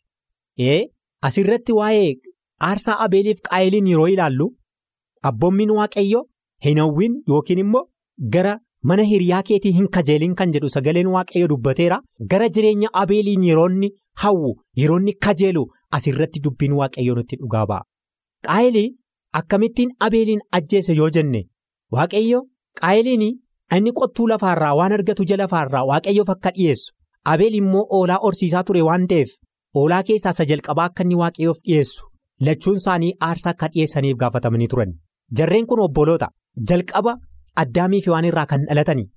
Ee 0.69 0.79
asirratti 1.27 1.73
waa'ee 1.79 2.11
aarsaa 2.69 2.97
abeeliif 3.05 3.39
qaayeliin 3.49 3.87
yeroo 3.93 4.07
ilaallu 4.15 4.47
abboommiin 5.31 5.71
waaqayyo 5.79 6.21
hin 6.65 6.77
hawwin 6.83 7.13
yookiin 7.33 7.59
immoo 7.65 7.88
gara 8.35 8.53
mana 8.91 9.03
hiriyaa 9.11 9.41
keetii 9.49 9.71
hin 9.77 9.87
kajeelin 9.95 10.35
kan 10.41 10.51
jedhu 10.55 10.69
sagaleen 10.75 11.07
waaqayyo 11.15 11.47
dubbateera 11.51 11.99
gara 12.33 12.49
jireenya 12.57 12.89
abeeliin 13.01 13.43
yeroonni 13.49 13.89
hawwu 14.23 14.51
yeroonni 14.81 15.13
kajeelu 15.27 15.63
asirratti 15.97 16.39
dubbiin 16.45 16.73
waaqayyo 16.79 17.15
nutti 17.19 17.35
dhugaa 17.41 17.65
ba'a. 17.71 17.83
qaayelii 18.47 18.87
akkamittiin 19.41 19.91
abeeliin 20.07 20.41
ajjeese 20.59 20.93
yoo 20.99 21.09
jenne 21.17 21.41
waaqayyo 21.97 22.41
qaayeliin 22.81 23.25
inni 23.77 23.91
qottuu 23.99 24.27
lafaarraa 24.33 24.75
waan 24.81 24.91
argatu 24.97 25.23
jala 25.31 25.43
lafaarraa 25.43 25.85
waaqayyoof 25.91 26.29
akka 26.35 26.51
dhiyeessu 26.57 26.93
abeel 27.33 27.53
immoo 27.61 27.85
oolaa 27.97 28.19
horsiisaa 28.25 28.63
ture 28.69 28.81
waan 28.89 29.07
ta'eef 29.13 29.29
oolaa 29.81 30.03
keessaa 30.11 30.31
isa 30.37 30.45
jalqabaa 30.51 30.85
akka 30.91 31.03
inni 31.07 31.15
waaqayyoof 31.23 31.57
dhiyeessu. 31.65 32.03
lachuun 32.47 32.77
isaanii 32.81 33.13
aarsaa 33.27 33.51
akka 33.55 33.67
dhiyeessaniif 33.73 34.17
gaafatamanii 34.21 34.67
turan 34.73 34.93
jarreen 35.39 35.65
kun 35.71 35.79
obboloota 35.85 36.27
jalqaba 36.69 37.13
addaamii 37.55 38.01
fi 38.01 38.09
waan 38.09 38.25
irraa 38.25 38.45
kan 38.45 38.65
dhalatanii. 38.69 39.09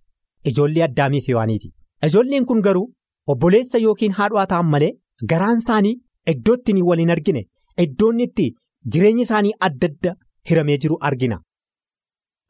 Ijoollee 0.50 0.82
addaamii 0.88 1.20
fi 1.26 1.34
waaniiti. 1.34 1.72
Ijoolleen 2.06 2.44
kun 2.46 2.60
garuu 2.66 2.92
obboleessa 3.26 3.78
yookiin 3.78 4.12
haadhaa 4.18 4.46
ta'an 4.52 4.66
malee 4.74 4.90
garaan 5.32 5.58
isaanii 5.58 5.94
iddootti 6.34 6.82
wal 6.82 6.98
hin 6.98 7.10
argine. 7.10 7.42
Iddoon 7.86 8.20
itti 8.20 8.52
jireenyi 8.92 9.22
isaanii 9.22 9.52
adda 9.60 9.86
adda 9.92 10.14
hiramee 10.50 10.78
jiru 10.78 10.96
argina. 11.00 11.38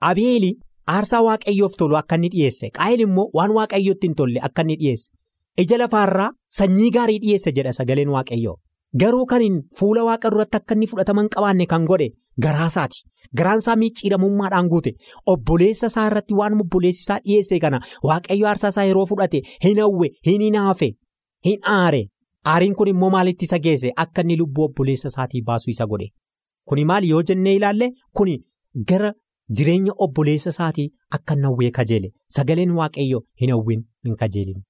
Abeeli 0.00 0.52
aarsaa 0.94 1.22
waaqayyoof 1.26 1.74
tolu 1.78 1.96
akka 1.96 2.14
inni 2.16 2.28
dhiyeesse. 2.34 2.70
Qaayil 2.78 3.00
immoo 3.06 3.30
waan 3.38 3.50
waaqayyootti 3.58 4.06
hin 4.06 4.14
tolle 4.20 4.40
akka 4.48 4.62
inni 4.62 4.76
dhiyeesse. 4.80 5.10
Ija 5.62 5.78
lafaarraa 5.78 6.30
sanyii 6.58 6.90
gaarii 6.96 7.18
dhiyeesse 7.24 7.52
jedha 7.58 7.72
sagaleen 7.78 8.08
waaqayyoo. 8.16 8.56
Garuu 9.00 9.24
kan 9.26 9.42
fuula 9.78 10.04
waaqa 10.04 10.30
duratti 10.30 10.56
akka 10.56 10.74
inni 10.74 10.86
fudhataman 10.86 11.28
qabaanne 11.34 11.66
kan 11.66 11.84
godhe 11.90 12.08
garaasaati. 12.44 12.98
Garaansaa 13.38 13.76
miicciidhamummaadhaan 13.82 14.68
guute 14.72 14.90
obboleessa 15.32 15.86
isaa 15.92 16.06
irratti 16.08 16.34
waan 16.40 16.60
obboleessi 16.64 17.00
isaa 17.04 17.18
dhiyeesse 17.24 17.58
kana 17.64 17.78
waaqayyo 18.08 18.46
aarsaa 18.48 18.68
isaa 18.74 18.84
yeroo 18.88 19.06
fudhate 19.12 19.40
hin 19.64 19.78
hawwe 19.84 20.08
hin 20.28 20.42
hinaafe 20.46 20.88
hin 21.48 21.58
aare. 21.76 22.02
Aariin 22.52 22.74
kun 22.80 22.88
immoo 22.92 23.10
maalitti 23.14 23.44
isa 23.48 23.58
geesse 23.66 23.92
akka 24.04 24.20
inni 24.26 24.36
lubbuu 24.42 24.64
obboleessa 24.68 25.08
isaatii 25.14 25.42
baasuu 25.48 25.70
isa 25.74 25.86
godhe. 25.86 26.08
Kuni 26.68 26.84
maali 26.90 27.08
yoo 27.14 27.22
jennee 27.30 27.54
ilaalle 27.60 27.90
kuni 28.20 28.36
gara 28.92 29.12
jireenya 29.60 29.92
obboleessa 30.06 30.50
isaatii 30.56 30.88
akka 31.18 31.34
hin 31.40 31.44
hawwee 31.50 31.70
kajeele 31.80 32.12
sagaleen 32.38 32.70
waaqayyo 32.82 33.22
hin 33.44 33.50
hawwin 33.56 33.84
hin 34.04 34.16
kajeelin 34.24 34.62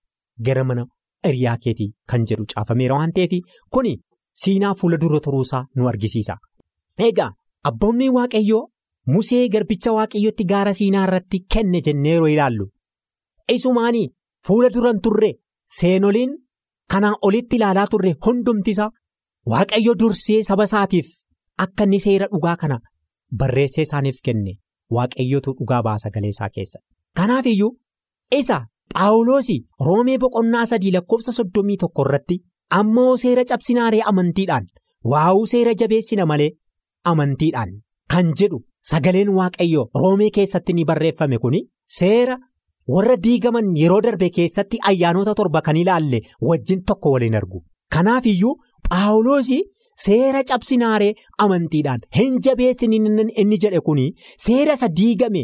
gara 0.48 0.64
mana 0.70 0.86
hiriyaa 1.26 1.56
keetii 1.66 1.90
kan 2.12 2.24
jedhu 2.30 2.44
caafameera 2.54 2.94
waan 3.02 3.12
ta'eef 3.18 3.38
kuni. 3.70 3.98
Siinaa 4.32 4.74
fuula 4.80 4.96
dura 5.00 5.20
turuusaa 5.20 5.64
nu 5.76 5.88
argisiisa. 5.88 6.36
Egaa 6.98 7.30
abboonni 7.64 8.08
waaqayyoo 8.18 8.68
Musee 9.06 9.48
garbicha 9.48 9.92
waaqayyootti 9.92 10.44
gaara 10.50 10.72
siinaa 10.78 11.04
irratti 11.06 11.38
kenne 11.54 11.80
jennee 11.86 12.12
yeroo 12.12 12.28
ilaallu 12.34 12.66
isumaanii 13.54 14.08
fuula 14.46 14.68
duran 14.74 15.00
turre 15.06 15.30
seenoliin 15.78 16.36
kanaan 16.92 17.16
olitti 17.28 17.56
ilaalaa 17.56 17.86
turre 17.94 18.12
hundumtisaa 18.26 18.90
waaqayyo 19.52 19.94
dursee 20.02 20.42
saba 20.48 20.64
isaatiif 20.70 21.08
akka 21.64 21.84
inni 21.88 22.00
seera 22.04 22.26
dhugaa 22.34 22.56
kana 22.62 22.78
barreessee 23.38 23.82
isaaniif 23.88 24.18
kenne 24.28 24.54
waaqayyotu 24.98 25.50
dhugaa 25.58 25.82
baasa 25.88 26.02
sagalee 26.08 26.30
isaa 26.36 26.48
keessa. 26.54 26.78
Kanaaf 27.16 27.46
iyyuu 27.46 27.72
isa 28.40 28.60
Phaawulosi 28.94 29.56
roomee 29.86 30.18
boqonnaa 30.18 30.66
sadii 30.66 30.92
lakkoofsa 30.96 31.32
soddomii 31.32 31.76
tokko 31.82 32.02
irratti. 32.06 32.36
Ammoo 32.80 33.16
seera 33.22 33.44
cabsinaaree 33.50 34.02
amantiidhaan 34.12 34.66
waa'uu 35.12 35.46
seera 35.52 35.74
jabeessina 35.82 36.26
malee 36.32 36.50
amantiidhaan 37.12 37.70
kan 38.14 38.32
jedhu 38.40 38.58
sagaleen 38.92 39.30
waaqayyoo 39.38 39.84
roomee 40.02 40.30
keessatti 40.38 40.72
ni 40.78 40.84
barreeffame 40.90 41.38
kuni 41.44 41.60
seera 41.98 42.36
warra 42.94 43.16
diigaman 43.26 43.68
yeroo 43.82 44.00
darbe 44.06 44.28
keessatti 44.38 44.76
ayyaanota 44.90 45.34
torba 45.40 45.60
kan 45.68 45.76
ilaalle 45.82 46.20
wajjin 46.48 46.82
tokko 46.90 47.10
waliin 47.14 47.34
argu 47.40 47.62
kanaaf 47.96 48.26
iyyuu 48.32 48.54
phaawulosi 48.88 49.58
seera 50.06 50.42
cabsinaaree 50.50 51.12
amantiidhaan 51.46 52.00
hin 52.18 52.38
jabeessin 52.46 52.92
inni 53.42 53.58
jedhe 53.66 53.80
kuni 53.90 54.06
seera 54.46 54.72
isa 54.78 54.88
diigame 55.00 55.42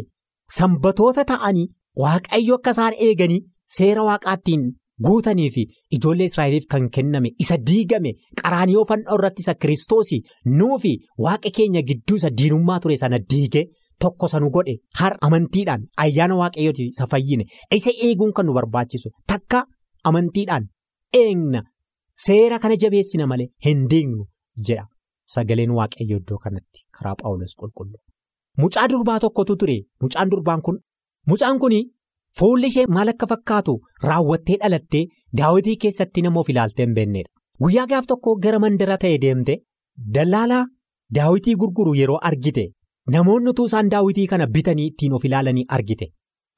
sanbatoota 0.57 1.23
ta'anii 1.31 1.67
waaqayyo 2.03 2.55
akka 2.59 2.71
isaan 2.75 2.93
eeganii 3.07 3.41
seera 3.77 4.03
waaqaattiin. 4.09 4.61
Guutanii 5.07 5.49
fi 5.55 5.63
ijoollee 5.97 6.25
israa'eliif 6.31 6.65
kan 6.73 6.89
kenname 6.95 7.29
isa 7.43 7.57
diigame 7.69 8.11
qaraaniyoo 8.41 8.85
fannoo 8.89 9.15
irratti 9.19 9.41
isa 9.45 9.53
kiristoosii 9.61 10.21
nuufi 10.59 10.93
waaqa 11.25 11.49
keenya 11.57 11.81
gidduu 11.89 12.15
isa 12.21 12.29
diinummaa 12.41 12.79
ture 12.85 12.97
sana 13.03 13.19
diigee 13.33 13.65
tokko 14.05 14.27
sanu 14.33 14.49
godhe 14.55 14.75
har 14.99 15.13
amantiidhaan 15.27 15.81
ayyaana 16.05 16.35
waaqayyooti 16.41 16.85
isa 16.93 17.07
fayyine 17.13 17.45
isa 17.79 17.91
eeguun 18.07 18.33
kan 18.39 18.45
nu 18.49 18.53
barbaachisu 18.57 19.09
takka 19.33 19.65
amantiidhaan 20.11 20.67
eegna 21.21 21.61
seera 22.25 22.59
kana 22.65 22.75
jabeessina 22.83 23.27
malee 23.31 23.47
hin 23.65 23.85
diignu 23.93 24.25
jedha 24.69 24.85
sagaleen 25.35 25.71
waaqayyo 25.79 26.17
iddoo 26.21 26.37
kanatti 26.45 26.79
karaa 26.97 27.15
phaawulos 27.21 27.53
qulqullu. 27.59 27.97
Mucaa 28.61 28.87
durbaa 28.91 29.19
tokkotu 29.23 29.55
ture 29.61 29.77
mucaan 30.01 30.29
durbaan 30.31 30.61
kun 30.67 30.77
mucaan 31.31 31.59
kuni. 31.63 31.81
Fuulli 32.37 32.67
ishee 32.71 32.85
maal 32.95 33.09
akka 33.13 33.27
fakkaatu 33.31 33.73
raawwattee 34.03 34.57
dhalattee 34.61 35.03
daawitii 35.41 35.75
keessatti 35.83 36.21
nama 36.25 36.39
of 36.39 36.49
ilaaltee 36.53 36.85
hin 36.85 36.93
beeknedha. 36.97 37.29
Guyyaa 37.61 37.85
gaaf 37.91 38.05
tokko 38.11 38.35
gara 38.45 38.59
mandara 38.65 38.97
ta'e 39.03 39.17
deemte 39.23 39.55
dallaalaa 40.17 40.65
daawitii 41.17 41.55
gurguru 41.63 41.93
yeroo 41.99 42.17
argite 42.31 42.65
namoonni 43.15 43.49
utuu 43.53 43.65
isaan 43.71 43.89
daawitii 43.93 44.27
kana 44.33 44.47
bitanii 44.55 44.87
ittiin 44.91 45.13
of 45.19 45.25
ilaalanii 45.29 45.65
argite. 45.77 46.07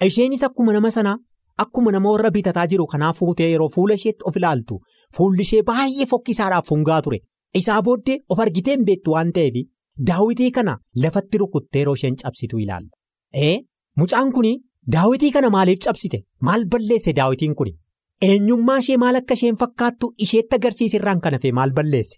Isheenis 0.08 0.44
akkuma 0.50 0.74
nama 0.74 0.92
sanaa 0.98 1.18
akkuma 1.66 1.92
nama 1.96 2.12
warra 2.16 2.32
bitataa 2.38 2.68
jiru 2.68 2.86
kanaa 2.94 3.14
fuutee 3.20 3.50
yeroo 3.52 3.70
fuula 3.76 3.94
isheetti 4.00 4.24
of 4.32 4.36
ilaaltu 4.42 4.80
fuulli 5.18 5.42
ishee 5.48 5.62
baay'ee 5.70 6.06
fokkisaadhaaf 6.14 6.68
fungaa 6.74 7.02
ture. 7.02 7.20
Isaa 7.60 7.82
booddee 7.82 8.18
of 8.30 8.40
argitee 8.40 8.76
hin 8.78 8.86
beektu 8.90 9.12
waan 9.16 9.32
ta'eef 9.38 9.62
daawitii 10.10 10.52
kana 10.58 10.78
lafatti 11.06 11.38
rukuttee 11.44 11.80
yeroo 11.82 11.94
isheen 12.00 12.16
cabsitu 12.24 12.58
ilaalla. 12.66 12.90
Mucaan 13.98 14.32
kuni. 14.32 14.54
Daawitii 14.92 15.32
kana 15.32 15.50
maaliif 15.50 15.80
cabsite? 15.80 16.24
Maal 16.42 16.66
balleesse 16.66 17.14
daawitiin 17.14 17.54
kun? 17.56 17.68
Eenyummaa 18.22 18.78
ishee 18.80 18.98
maal 18.98 19.16
akka 19.16 19.34
isheen 19.34 19.56
fakkaattu 19.56 20.08
isheetti 20.18 20.56
agarsiisirraan 20.56 21.20
kan 21.22 21.34
hafe 21.34 21.52
maal 21.52 21.72
balleesse? 21.72 22.18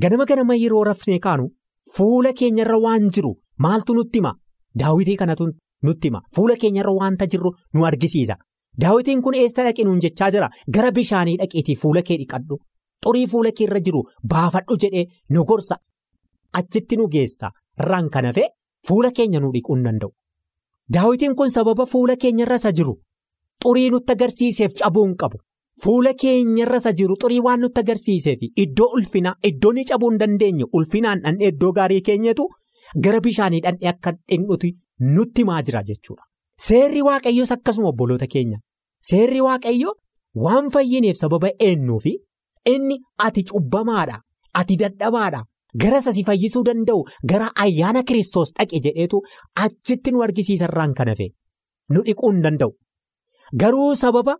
Ganama 0.00 0.24
ganama 0.24 0.54
yeroo 0.54 0.84
rafnee 0.84 1.18
kaanu 1.18 1.48
fuula 1.96 2.32
keenyarra 2.32 2.78
waan 2.84 3.08
jiru 3.16 3.32
maaltu 3.58 3.94
nutti 3.94 4.18
hima 4.18 4.32
daawitii 4.82 5.16
kanatu 5.16 5.46
nutti 5.82 6.08
hima 6.08 6.20
fuula 6.36 6.56
keenyarra 6.56 6.92
waanta 7.00 7.26
jirru 7.26 7.52
nu 7.74 7.84
argisiisa. 7.86 8.36
Daawitiin 8.80 9.22
kun 9.22 9.34
eessa 9.34 9.64
dhaqe 9.64 9.84
nuun 9.84 10.00
jechaa 10.00 10.30
jira? 10.30 10.48
Gara 10.74 10.92
bishaanii 10.92 11.36
dhaqeetii 11.40 11.76
fuula 11.82 12.02
kee 12.02 12.18
dhiqadhu. 12.20 12.58
Xurii 13.04 13.26
fuula 13.26 13.50
keerra 13.52 13.80
jiru 13.80 14.02
baafadhu 14.34 14.76
jedhee 14.84 15.04
nu 15.30 15.44
gorsa. 15.44 15.76
Achitti 16.52 16.96
nu 16.96 17.08
geessa. 17.08 17.50
Irraan 17.80 18.10
kan 18.10 18.24
hafe 18.30 18.44
fuula 18.88 19.10
keenya 19.10 19.40
nu 19.40 19.50
dhiquu 19.52 19.74
hin 19.74 19.84
danda'u. 19.84 20.12
Daawitiin 20.92 21.34
kun 21.36 21.50
sababa 21.50 21.86
fuula 21.86 22.16
keenyarra 22.16 22.56
isa 22.60 22.70
jiru 22.72 22.94
xurii 23.64 23.90
nutti 23.90 24.12
agarsiiseef 24.12 24.72
cabuu 24.80 25.04
hin 25.06 25.16
qabu. 25.22 25.38
Fuula 25.82 26.12
keenyarra 26.14 26.76
isa 26.82 26.92
jiru 26.92 27.16
xurii 27.22 27.40
waan 27.46 27.60
nutti 27.60 27.80
agarsiiseef 27.80 28.38
iddoo 28.64 28.88
ulfinaa 28.98 29.34
iddoo 29.50 29.72
ni 29.72 29.84
cabuu 29.90 30.10
hin 30.10 30.18
dandeenye 30.20 30.64
ulfinaan 30.72 31.20
dhandhee 31.24 31.48
iddoo 31.54 31.72
gaarii 31.78 32.00
keenyatu 32.10 32.46
gara 33.06 33.20
bishaanii 33.20 33.60
dhandhee 33.64 33.88
akka 33.94 34.12
dhiqnuti 34.28 34.70
nutti 35.16 35.42
himaa 35.42 35.62
jira 35.62 35.82
jechuudha. 35.90 36.22
Seerri 36.68 37.02
waaqayyoos 37.08 37.52
akkasuma 37.56 37.88
obboloota 37.88 38.26
keenya. 38.36 38.58
Seerri 39.10 39.40
waaqayyoo 39.48 39.94
waan 40.44 40.70
fayyineef 40.76 41.16
sababa 41.24 41.50
eennuufi 41.70 42.14
inni 42.74 43.00
ati 43.18 43.42
cubbamaadha. 43.50 44.20
Ati 44.54 44.76
dadhabaadha. 44.82 45.42
Gara 45.74 45.98
isa 45.98 46.12
si 46.12 46.22
fayyisuu 46.24 46.62
danda'u 46.64 47.04
gara 47.30 47.48
ayyaana 47.64 48.02
kiristoos 48.02 48.52
dhaqe 48.58 48.80
jedheetu 48.84 49.20
achitti 49.64 50.10
nu 50.12 50.22
argisiisarraan 50.22 50.94
kan 50.94 51.08
hafe 51.08 51.28
nu 51.90 52.02
dhiquu 52.06 52.30
hin 52.32 52.42
danda'u. 52.42 52.72
Garuu 53.60 53.94
sababa 53.94 54.36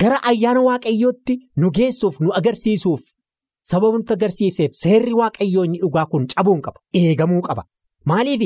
gara 0.00 0.18
ayyaana 0.30 0.60
waaqayyootti 0.68 1.36
nu 1.56 1.70
geessuuf 1.70 2.20
nu 2.20 2.32
agarsiisuuf 2.38 3.00
sababa 3.70 3.98
nutti 3.98 4.12
agarsiiseef 4.14 4.72
seerri 4.82 5.12
waaqayyoo 5.20 5.64
inni 5.64 5.78
dhugaa 5.82 6.06
kun 6.06 6.26
cabuu 6.34 6.60
qaba. 6.60 6.80
Eegamuu 6.94 7.40
qaba. 7.42 7.62
Maaliif 8.06 8.42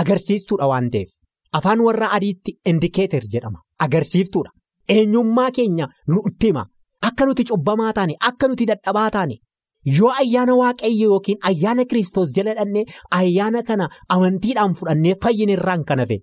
agarsiistuudha 0.00 0.66
waan 0.68 0.90
ta'eef 0.90 1.10
afaan 1.52 1.80
warra 1.86 2.08
adiitti 2.16 2.58
indikeeter 2.66 3.22
jedhama. 3.32 3.58
Agarsiiftuudha. 3.78 4.50
Eenyummaa 4.88 5.50
keenya 5.50 5.86
nutti 6.08 6.46
hima. 6.46 6.66
Akka 7.02 7.26
nuti 7.26 7.44
cubbamaa 7.44 7.92
taane 7.92 8.14
akka 8.28 8.48
nuti 8.48 8.66
dadhabaa 8.66 9.10
taane. 9.10 9.36
Yoo 9.98 10.10
ayyaana 10.22 10.54
waaqayyo 10.56 11.06
yookiin 11.12 11.38
ayyaana 11.50 11.84
kiristoos 11.90 12.32
jala 12.36 12.54
dhannee 12.58 12.84
ayyaana 13.20 13.62
kana 13.68 13.88
amantiidhaan 14.16 14.74
fudhannee 14.80 15.14
fayyinirraan 15.22 15.84
kan 15.88 15.98
hafe 16.04 16.18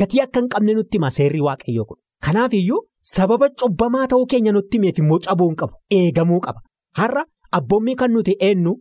gatii 0.00 0.20
akka 0.24 0.40
hin 0.40 0.48
qabne 0.54 0.74
nutti 0.78 0.98
hima 0.98 1.10
seerri 1.10 1.40
waaqayyoo 1.46 1.84
kun. 1.92 1.98
Kanaaf 2.26 2.52
iyyuu 2.58 2.80
sababa 3.14 3.48
cubbamaa 3.62 4.06
ta'uu 4.12 4.26
keenya 4.32 4.52
nutti 4.52 4.76
himeef 4.78 4.98
immoo 5.02 5.18
cabuu 5.26 5.48
hin 5.48 5.56
qabu. 5.62 5.74
Eegamuu 5.98 6.40
qaba. 6.46 6.60
Har'a 6.98 7.24
abboommii 7.58 7.94
kan 8.02 8.12
nuti 8.16 8.34
eenyu 8.48 8.74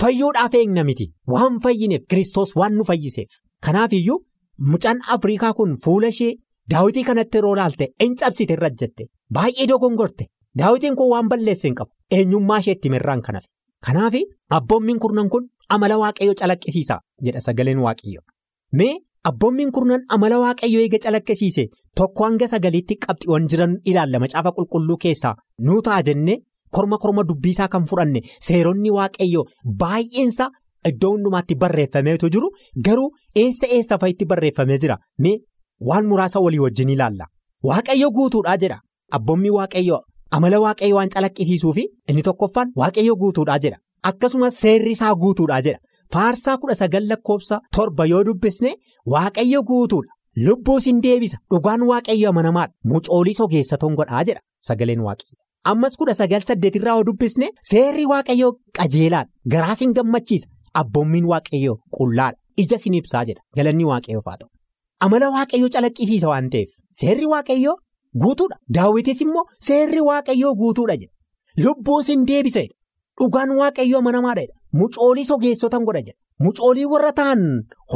fayyuudhaaf 0.00 0.54
eegna 0.60 0.84
miti. 0.84 1.06
Waan 1.32 1.60
fayyineef 1.66 2.06
kiristoos 2.10 2.56
waan 2.56 2.74
nu 2.78 2.84
fayyiseef. 2.90 3.28
Kanaaf 3.66 3.92
iyyuu 3.92 4.18
mucaan 4.72 4.98
Afrikaa 5.16 5.52
kun 5.60 5.76
fuula 5.84 6.08
ishee 6.14 6.32
daawitii 6.70 7.04
kanatti 7.04 7.38
yeroo 7.38 7.54
laalte 7.60 7.88
in 8.06 8.14
cabsite 8.16 8.52
irra 8.56 8.70
jette. 8.70 9.06
Baay'ee 9.34 9.66
dogongorte. 9.68 10.26
Daawitiin 10.58 10.96
kun 10.96 11.10
waan 11.12 11.28
balleesse 11.28 11.68
hin 11.68 11.74
qabu. 11.74 11.90
Eenyummaa 12.10 12.58
isheetti 12.64 12.90
mirraan 12.90 13.22
kan 13.22 13.34
hafe. 13.38 13.48
Kanaaf 13.86 14.14
abboommiin 14.50 14.98
kurnan 14.98 15.28
kun 15.30 15.44
amala 15.70 15.96
waaqayyoo 15.98 16.34
calaqqisiisa 16.40 16.96
jedha 17.24 17.40
sagaleen 17.40 17.78
waaqayyo. 17.78 18.20
Mee 18.72 18.94
abboommiin 19.30 19.70
kurnan 19.72 20.02
amala 20.08 20.38
waaqayyoo 20.44 20.82
eega 20.82 20.98
calaqqisiise 21.04 21.64
tokko 21.96 22.24
hanga 22.24 22.48
sagaliitti 22.48 22.96
qabxiiwwan 23.06 23.46
jiran 23.50 23.76
ilaalla 23.90 24.18
macaafa 24.24 24.50
qulqulluu 24.56 24.96
keessaa 25.04 25.34
nuu 25.66 25.80
ta'a 25.82 26.02
jennee 26.08 26.36
korma 26.74 26.98
korma 26.98 27.22
dubbiisaa 27.28 27.68
kan 27.74 27.86
fudhanne 27.90 28.20
seeronni 28.48 28.90
waaqayyoo 28.98 29.44
baay'eensa 29.82 30.50
iddoo 30.90 31.12
hundumaatti 31.14 31.54
barreeffameetu 31.62 32.30
jiru 32.34 32.48
garuu 32.88 33.08
eessa 33.44 33.66
eessa 33.78 33.98
fa'itti 34.02 34.24
barreeffamee 34.32 34.78
jira 34.82 34.96
mee 35.26 35.36
waan 35.88 36.06
muraasa 36.10 36.40
walii 36.44 36.58
wajjin 36.66 36.88
ilaalla. 36.96 37.26
Waaqayyo 37.68 38.10
guutuudhaa 38.16 38.56
jedha 38.62 38.78
abboommii 39.16 39.50
waaqayyoo. 39.58 40.02
Amala 40.36 40.58
waaqayyo 40.64 40.96
waan 40.98 41.08
calaqqisiisuu 41.14 41.72
fi 41.76 41.84
inni 42.10 42.22
tokkoffaan 42.28 42.72
waaqayyo 42.80 43.14
guutuudhaa 43.22 43.58
jedha. 43.64 43.78
Akkasumas 44.10 44.58
seerri 44.62 44.90
isaa 44.96 45.14
guutuudhaa 45.22 45.60
jedha. 45.66 45.78
Faarsaa 46.12 46.56
kudha 46.62 46.74
sagal 46.80 47.06
lakkoofsa 47.12 47.60
torba 47.76 48.06
yoo 48.12 48.22
dubbisne 48.28 48.72
waaqayyo 49.14 49.62
guutuudha. 49.70 50.12
Lubbuus 50.46 50.86
hin 50.90 51.00
deebisa. 51.06 51.38
Dhugaan 51.50 51.82
waaqayyo 51.90 52.28
amanamaadha. 52.32 52.72
Mucooliis 52.92 53.40
ogeessatoon 53.46 53.94
godhaa 54.00 54.22
jedha 54.30 54.40
sagaleen 54.70 55.00
waaqayyo. 55.08 55.36
Ammas 55.72 55.96
kudha 56.02 56.14
sagal 56.20 56.42
saddeetirraa 56.50 56.94
yoo 56.98 57.04
dubbisne 57.10 57.48
seerri 57.72 58.06
waaqayyo 58.12 58.52
qajeelaadha. 58.78 59.30
Garaas 59.52 59.80
hin 59.86 59.92
gammachiisa. 60.00 60.48
Abboommiin 60.74 61.24
waaqayyo 61.32 61.78
qullaadha. 61.98 62.38
Ija 62.62 62.78
sin 62.78 62.94
ibsaa 63.00 63.24
jedha. 63.24 63.40
Galanni 63.56 63.84
waaqayyoof 63.92 64.24
haa 64.30 64.36
ta'u. 64.44 64.48
Amala 65.00 65.30
waaqayyo 65.36 65.68
calaqqisiisa 65.74 66.28
waan 66.28 66.50
ta'eef 66.54 66.68
seerri 67.02 67.26
waaqayyo. 67.34 67.76
Guutuudha. 68.22 68.56
Daawwitis 68.74 69.20
immoo 69.24 69.44
seerri 69.68 70.00
waaqayyoo 70.08 70.54
guutuudha 70.60 70.96
jedha. 70.96 71.12
Lubbuus 71.64 72.08
hin 72.12 72.24
deebisedha. 72.28 72.74
Dhugaan 73.20 73.50
waaqayyoo 73.60 73.98
amanamaadha. 74.02 74.46
Mucooliis 74.72 75.30
ogeessotan 75.36 75.84
godha 75.84 76.02
jedha. 76.06 76.18
Mucoolii 76.44 76.84
warra 76.92 77.12
ta'an 77.12 77.40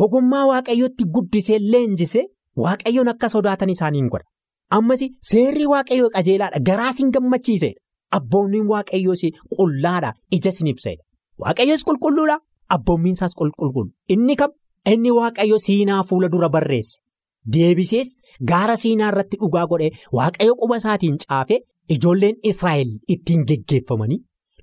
ogummaa 0.04 0.46
waaqayyootti 0.50 1.04
guddisee 1.14 1.58
leenjisee 1.72 2.24
waaqayyoon 2.64 3.08
akka 3.14 3.28
sodaatan 3.34 3.70
isaaniin 3.74 4.08
godha. 4.14 4.26
Ammas 4.70 5.00
seerri 5.30 5.66
waaqayyoo 5.74 6.10
qajeelaadha. 6.16 6.60
Garaas 6.68 6.98
hin 6.98 7.10
gammachiisedha. 7.14 7.78
Abboommiin 8.18 8.66
waaqayyoos 8.72 9.22
qullaadha. 9.56 10.12
Ija 10.30 10.50
sin 10.52 10.66
ibsedha. 10.72 11.02
Waaqayyoos 11.44 11.84
qulqulluudha. 11.88 12.38
Abboommiin 12.68 13.12
isaas 13.18 13.34
qulqulluu. 13.38 13.86
Inni 14.08 14.36
kam? 14.36 14.50
Inni 14.92 15.10
waaqayyo 15.10 15.58
siinaa 15.58 16.02
fuula 16.02 16.28
dura 16.32 16.48
barreesse. 16.48 16.98
Deebisees 17.54 18.14
gaara 18.50 18.76
siinaa 18.82 19.08
irratti 19.12 19.36
dhugaa 19.42 19.66
godhee 19.72 19.90
waaqayyo 20.18 20.54
quba 20.60 20.76
isaatiin 20.82 21.16
caafee 21.28 21.58
ijoolleen 21.94 22.36
Israa'el 22.50 22.90
ittiin 23.14 23.44
geggeeffamanii 23.50 24.20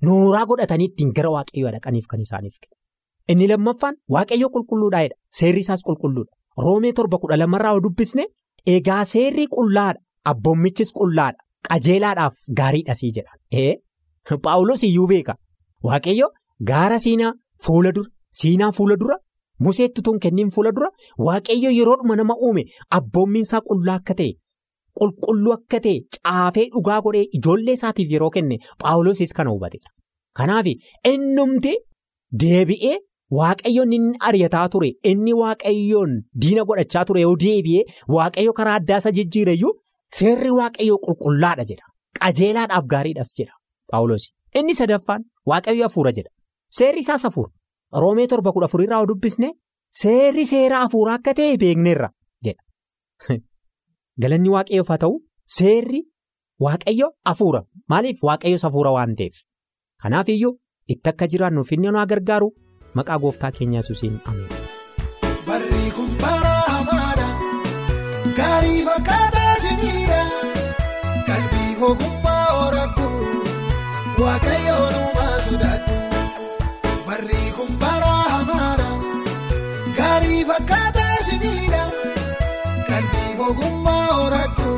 nooraa 0.08 0.44
godhatanii 0.52 0.86
ittiin 0.90 1.12
gara 1.16 1.30
waaqayyoo 1.36 1.72
dhaqaniif 1.74 2.06
kan 2.12 2.20
isaaniif 2.26 2.54
kenna. 2.60 2.76
Inni 3.32 3.48
lammaffaan 3.48 3.94
waaqayyo 4.14 4.48
qulqulluudhaadha. 4.54 5.14
Seerri 5.38 5.60
isaas 5.66 5.82
qulqulluudha. 5.88 6.32
Roomee 6.64 6.92
torba 6.92 7.18
kudha 7.22 7.36
lamarraa 7.42 7.72
yoo 7.74 7.82
dubbisne 7.86 8.24
egaa 8.76 9.04
seerri 9.12 9.46
qullaadha. 9.56 10.00
Abboommichis 10.30 10.90
qullaadha. 10.98 11.38
Qajeelaadhaaf 11.68 12.34
gaariidhasii 12.58 13.12
jedha. 13.16 13.32
Ee 13.62 13.72
Paawulos 14.46 14.82
iyyuu 14.88 15.06
beeka. 15.12 15.34
Waaqayyo 15.84 16.26
gaara 16.70 16.98
siinaa 17.04 17.32
fuula 17.66 17.92
dura 17.96 18.10
siinaa 18.40 18.72
fuula 18.78 18.96
dura. 19.00 19.16
Museetti 19.66 20.02
tun 20.06 20.18
kenniin 20.24 20.50
fuula 20.54 20.72
dura 20.76 20.88
waaqayyo 21.26 21.70
yeroodhuma 21.78 22.16
nama 22.20 22.34
uume 22.46 22.62
abboommiinsaa 22.98 23.60
qullaa 23.68 23.96
akka 24.00 24.14
ta'e 24.20 24.30
qulqulluu 25.00 25.52
akka 25.58 25.78
ta'e 25.86 25.96
caafee 26.16 26.66
dhugaa 26.74 27.00
godhee 27.06 27.26
ijoollee 27.38 27.74
isaatiif 27.80 28.12
yeroo 28.14 28.30
kenne 28.36 28.56
paawulosis 28.84 29.32
kana 29.38 29.50
hubateera. 29.54 29.90
Kanaaf 30.38 30.66
innumti 31.12 31.72
deebi'ee 32.42 32.96
waaqayyoon 33.38 33.92
inni 33.98 34.16
ari'ataa 34.28 34.66
ture 34.72 34.90
inni 35.12 35.32
waaqayyoon 35.42 36.12
diina 36.42 36.64
godhachaa 36.70 37.04
ture 37.10 37.20
yoo 37.26 37.36
deebi'ee 37.44 37.84
waaqayyo 38.16 38.52
karaa 38.58 38.74
addaa 38.80 38.98
isa 39.02 39.10
jijjiireyyuu 39.18 39.72
seerri 40.18 40.50
waaqayyoo 40.60 40.98
qulqullaadha 41.06 41.64
jedha. 41.70 41.86
Qajeelaadhaaf 42.20 42.84
gaariidhas 42.92 43.30
jedha 43.38 43.54
paawulos. 43.92 44.24
Inni 44.58 44.74
sadaffaan 44.80 45.22
waaqayyo 45.52 45.84
hafuura 45.88 46.12
jedha. 46.18 46.30
Seerri 46.78 47.00
isaas 47.06 47.22
hafuura. 47.28 47.50
Roomee 47.92 48.26
torba 48.26 48.52
kudha 48.52 48.70
afurirraa 48.70 49.00
yoo 49.02 49.08
dubbisne 49.10 49.50
seerri 50.02 50.46
seera 50.46 50.84
hafuuraa 50.84 51.18
akka 51.18 51.34
ta'e 51.34 51.56
beekneerra 51.62 52.10
jedha. 52.46 52.62
Galanni 54.22 54.54
waaqayyoof 54.54 54.92
haa 54.94 55.02
ta'u 55.04 55.16
seerri 55.58 56.02
waaqayyo 56.66 57.10
hafuura 57.30 57.62
maaliif 57.94 58.22
waaqayyos 58.30 58.66
hafuura 58.68 58.94
waan 58.96 59.16
ta'eef. 59.20 59.42
Kanaaf 60.02 60.28
iyyuu 60.36 60.54
itti 60.94 61.10
akka 61.12 61.30
jiraannuuf 61.34 61.72
inni 61.72 61.90
nu 61.90 62.06
gargaaru 62.12 62.50
maqaa 62.94 63.18
gooftaa 63.24 63.52
keenya 63.58 63.82
yesuusiin 63.82 64.20
ameen. 64.32 64.48
Barri 65.48 65.90
kun 65.96 66.10
bara 66.22 66.54
hamaadha 66.70 67.28
gaarii 68.38 68.80
fakkaataa 68.88 69.54
simiidha 69.66 70.22
qalbii 71.28 71.76
ogummaa 71.90 72.46
horadhu 72.56 73.08
waaqayyoon 74.24 74.99
gaarii 80.20 80.44
fakkaataa 80.50 81.16
simiidha 81.28 81.82
qalbii 82.88 83.30
ogummaa 83.48 84.06
horadhu 84.18 84.72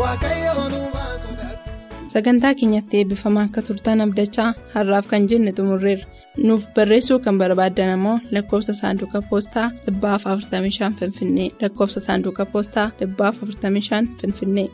waaqayyoon 0.00 0.72
uumaa 0.80 1.14
sodaadhu. 1.24 1.70
Sagantaa 2.12 2.54
keenyatti 2.60 2.94
eebbifamaa 3.00 3.44
akka 3.48 3.62
turtan 3.68 4.00
abdachaa 4.06 4.50
har'aaf 4.74 5.06
kan 5.10 5.28
jenne 5.30 5.52
xumurreerra. 5.58 6.06
Nuuf 6.46 6.64
barreessuu 6.76 7.18
kan 7.24 7.38
barbaaddan 7.38 7.90
ammoo 7.96 8.18
lakkoofsa 8.34 8.72
saanduqa 8.80 9.22
poostaa 9.30 9.70
45 9.86 10.92
Finfinnee 11.00 11.48
lakkoofsa 11.62 12.00
saanduqa 12.06 12.46
poostaa 12.52 12.90
45 13.00 14.06
Finfinnee. 14.20 14.68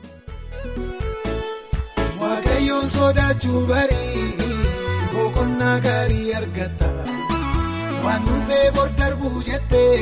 Waaqayyoon 2.20 2.88
sodaachuu 2.98 3.66
barii 3.66 4.28
boqonnaa 5.14 5.78
gaarii 5.86 6.34
argatta 6.40 6.88
waan 8.04 8.22
dhufee 8.28 8.66
bor 8.76 8.88
darbuu 9.00 9.42
jettee 9.48 9.98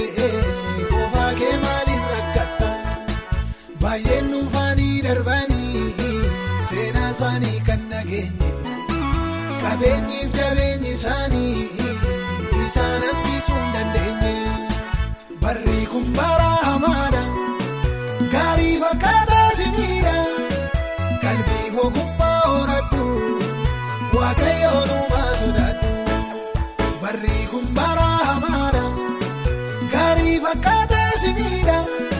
qofaa 0.92 1.30
kee 1.40 1.54
maaliin 1.64 2.04
rakkatta 2.12 2.68
baay'een 3.82 4.30
nuufaanii 4.32 4.96
darbanii 5.06 5.86
seenaa 6.68 7.10
isaanii 7.16 7.58
kan 7.68 7.82
nageenye 7.92 8.50
qabeenyiif 9.62 10.30
jabeenyi 10.40 10.92
isaanii 10.98 11.68
isaan 12.66 13.02
hambisuu 13.08 13.58
hin 13.60 13.72
dandeenye 13.76 14.34
barri 15.44 15.80
kun 15.92 16.06
bara 16.18 16.50
hamaadha 16.68 17.22
gaarii 18.34 18.76
fakkaataa 18.84 19.48
simiidha. 19.60 20.14
Qalbii 21.22 21.66
ogummaa 21.84 22.21
hamaadha 30.60 30.84
gaarii 30.92 32.11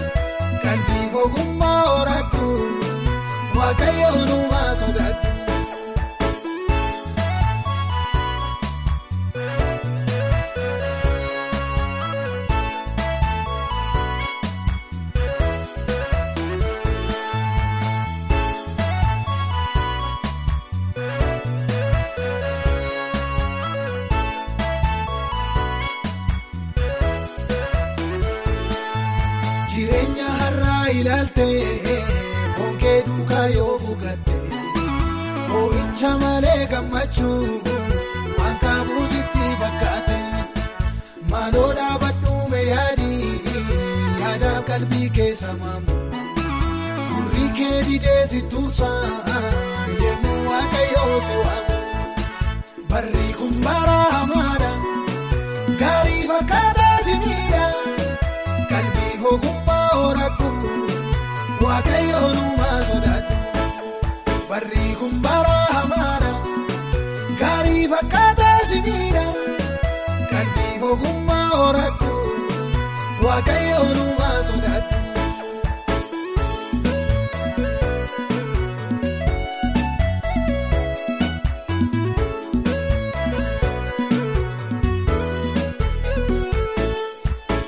gammachuu 36.72 37.61
waan 38.38 38.56
qabu 38.64 38.98
sitti 39.12 39.44
fakkaate 39.62 40.18
maaloo 41.32 41.70
dhaabadhuume 41.78 42.61
yaadii 42.72 43.32
yaadaaf 44.22 44.62
qalbii 44.70 45.08
keessa 45.18 45.52
maamu 45.62 45.96
gurri 47.12 47.46
kee 47.58 47.76
didee 47.88 48.22
si 48.32 48.40
tuusaa 48.54 49.02
yemmuu 50.04 50.40
waaqayyoo 50.50 51.16
si 51.28 51.35
waamu 51.44 51.78
barri 52.92 53.28
kun 53.40 53.54
bara 53.68 53.98
hamaadha 54.16 54.72
gaarii 55.82 56.22
fakkaataa 56.32 56.96
si 57.08 57.14
miidha. 57.26 57.66
Kalbii 58.70 59.14
ogummaa 59.32 59.88
horadhu 60.00 60.50
waaqayyoon 61.64 62.37
uumaa 62.44 62.78
sodaadhu 62.90 63.12
waaqayyoon 73.32 73.98
uumaa 74.04 74.38
sodaadhu. 74.48 75.00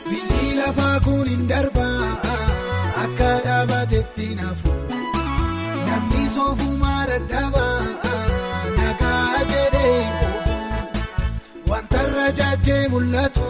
Biyyi 0.09 0.49
lafaa 0.61 0.97
kun 1.07 1.29
hin 1.33 1.43
darbaa 1.51 2.09
akka 3.05 3.31
dhaabatetti 3.47 4.27
naafu 4.41 4.73
namni 5.89 6.23
soofumaa 6.37 7.01
dadhabaa 7.11 7.81
nagaa 8.79 9.45
jedhee 9.53 9.95
hin 10.01 10.15
quufu 10.21 10.57
wanta 11.73 12.03
irra 12.09 12.27
jaajee 12.41 12.83
mul'atu 12.95 13.49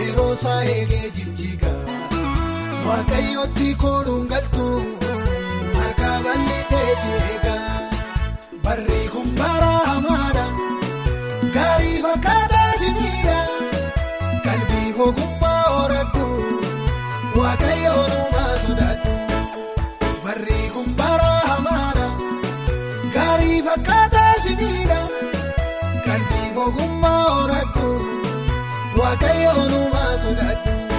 yeroo 0.00 0.32
isaa 0.38 0.60
eegee 0.74 1.08
jijjiiga 1.16 1.70
waaqayyootti 2.86 3.68
kooluun 3.82 4.26
galtu 4.32 4.66
harka 5.78 6.10
bal'isee 6.26 6.90
si 7.02 7.10
eega 7.20 7.56
barri 8.64 9.00
kun 9.14 9.28
bara 9.40 9.72
hamaadha 9.90 10.46
gaarii 11.56 11.98
fakkaataa 12.06 12.70
si 12.82 12.88
miidha. 12.98 13.38
Kalbii 14.44 14.90
ogummaa 15.06 15.62
horadhu 15.74 16.26
waaqayyoon 17.38 18.12
uumaa 18.18 18.54
sodaadhu 18.62 19.12
barri 20.24 20.60
kun 20.74 20.88
bara 21.00 21.30
hamaadha 21.50 22.06
gaarii 23.16 23.58
fakkaataa 23.68 24.32
si 24.46 24.52
miidha 24.62 25.00
kalbii 26.06 26.48
ogummaa 26.66 26.99
waaqayyoon 29.10 29.72
uumaa 29.78 30.12
sodaadhu. 30.22 30.89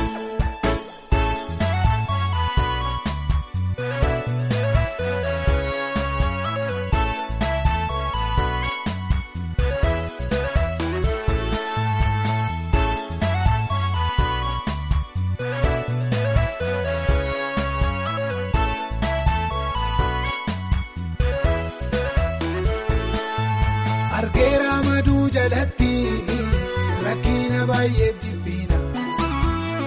Baay'ee 27.81 28.09
dhiphina 28.23 28.77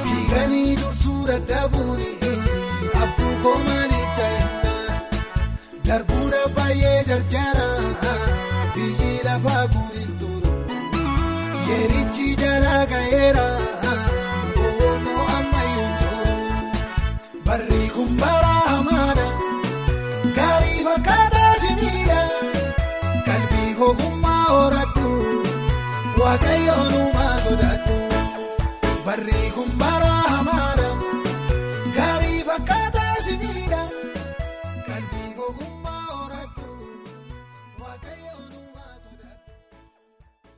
fiiganii 0.05 0.71
dursuu 0.79 1.21
dadhabuun 1.29 2.01
abbuu 3.03 3.35
koomaniif 3.45 4.09
ta'inna 4.17 4.73
darbuudha 5.89 6.41
baay'ee 6.57 6.97
jarjara 7.11 7.69
biyyi 8.75 9.13
lafaa 9.29 9.63
turu 9.75 10.53
yeerichi 11.69 12.27
jalaa 12.43 12.83
ga'eera 12.95 13.47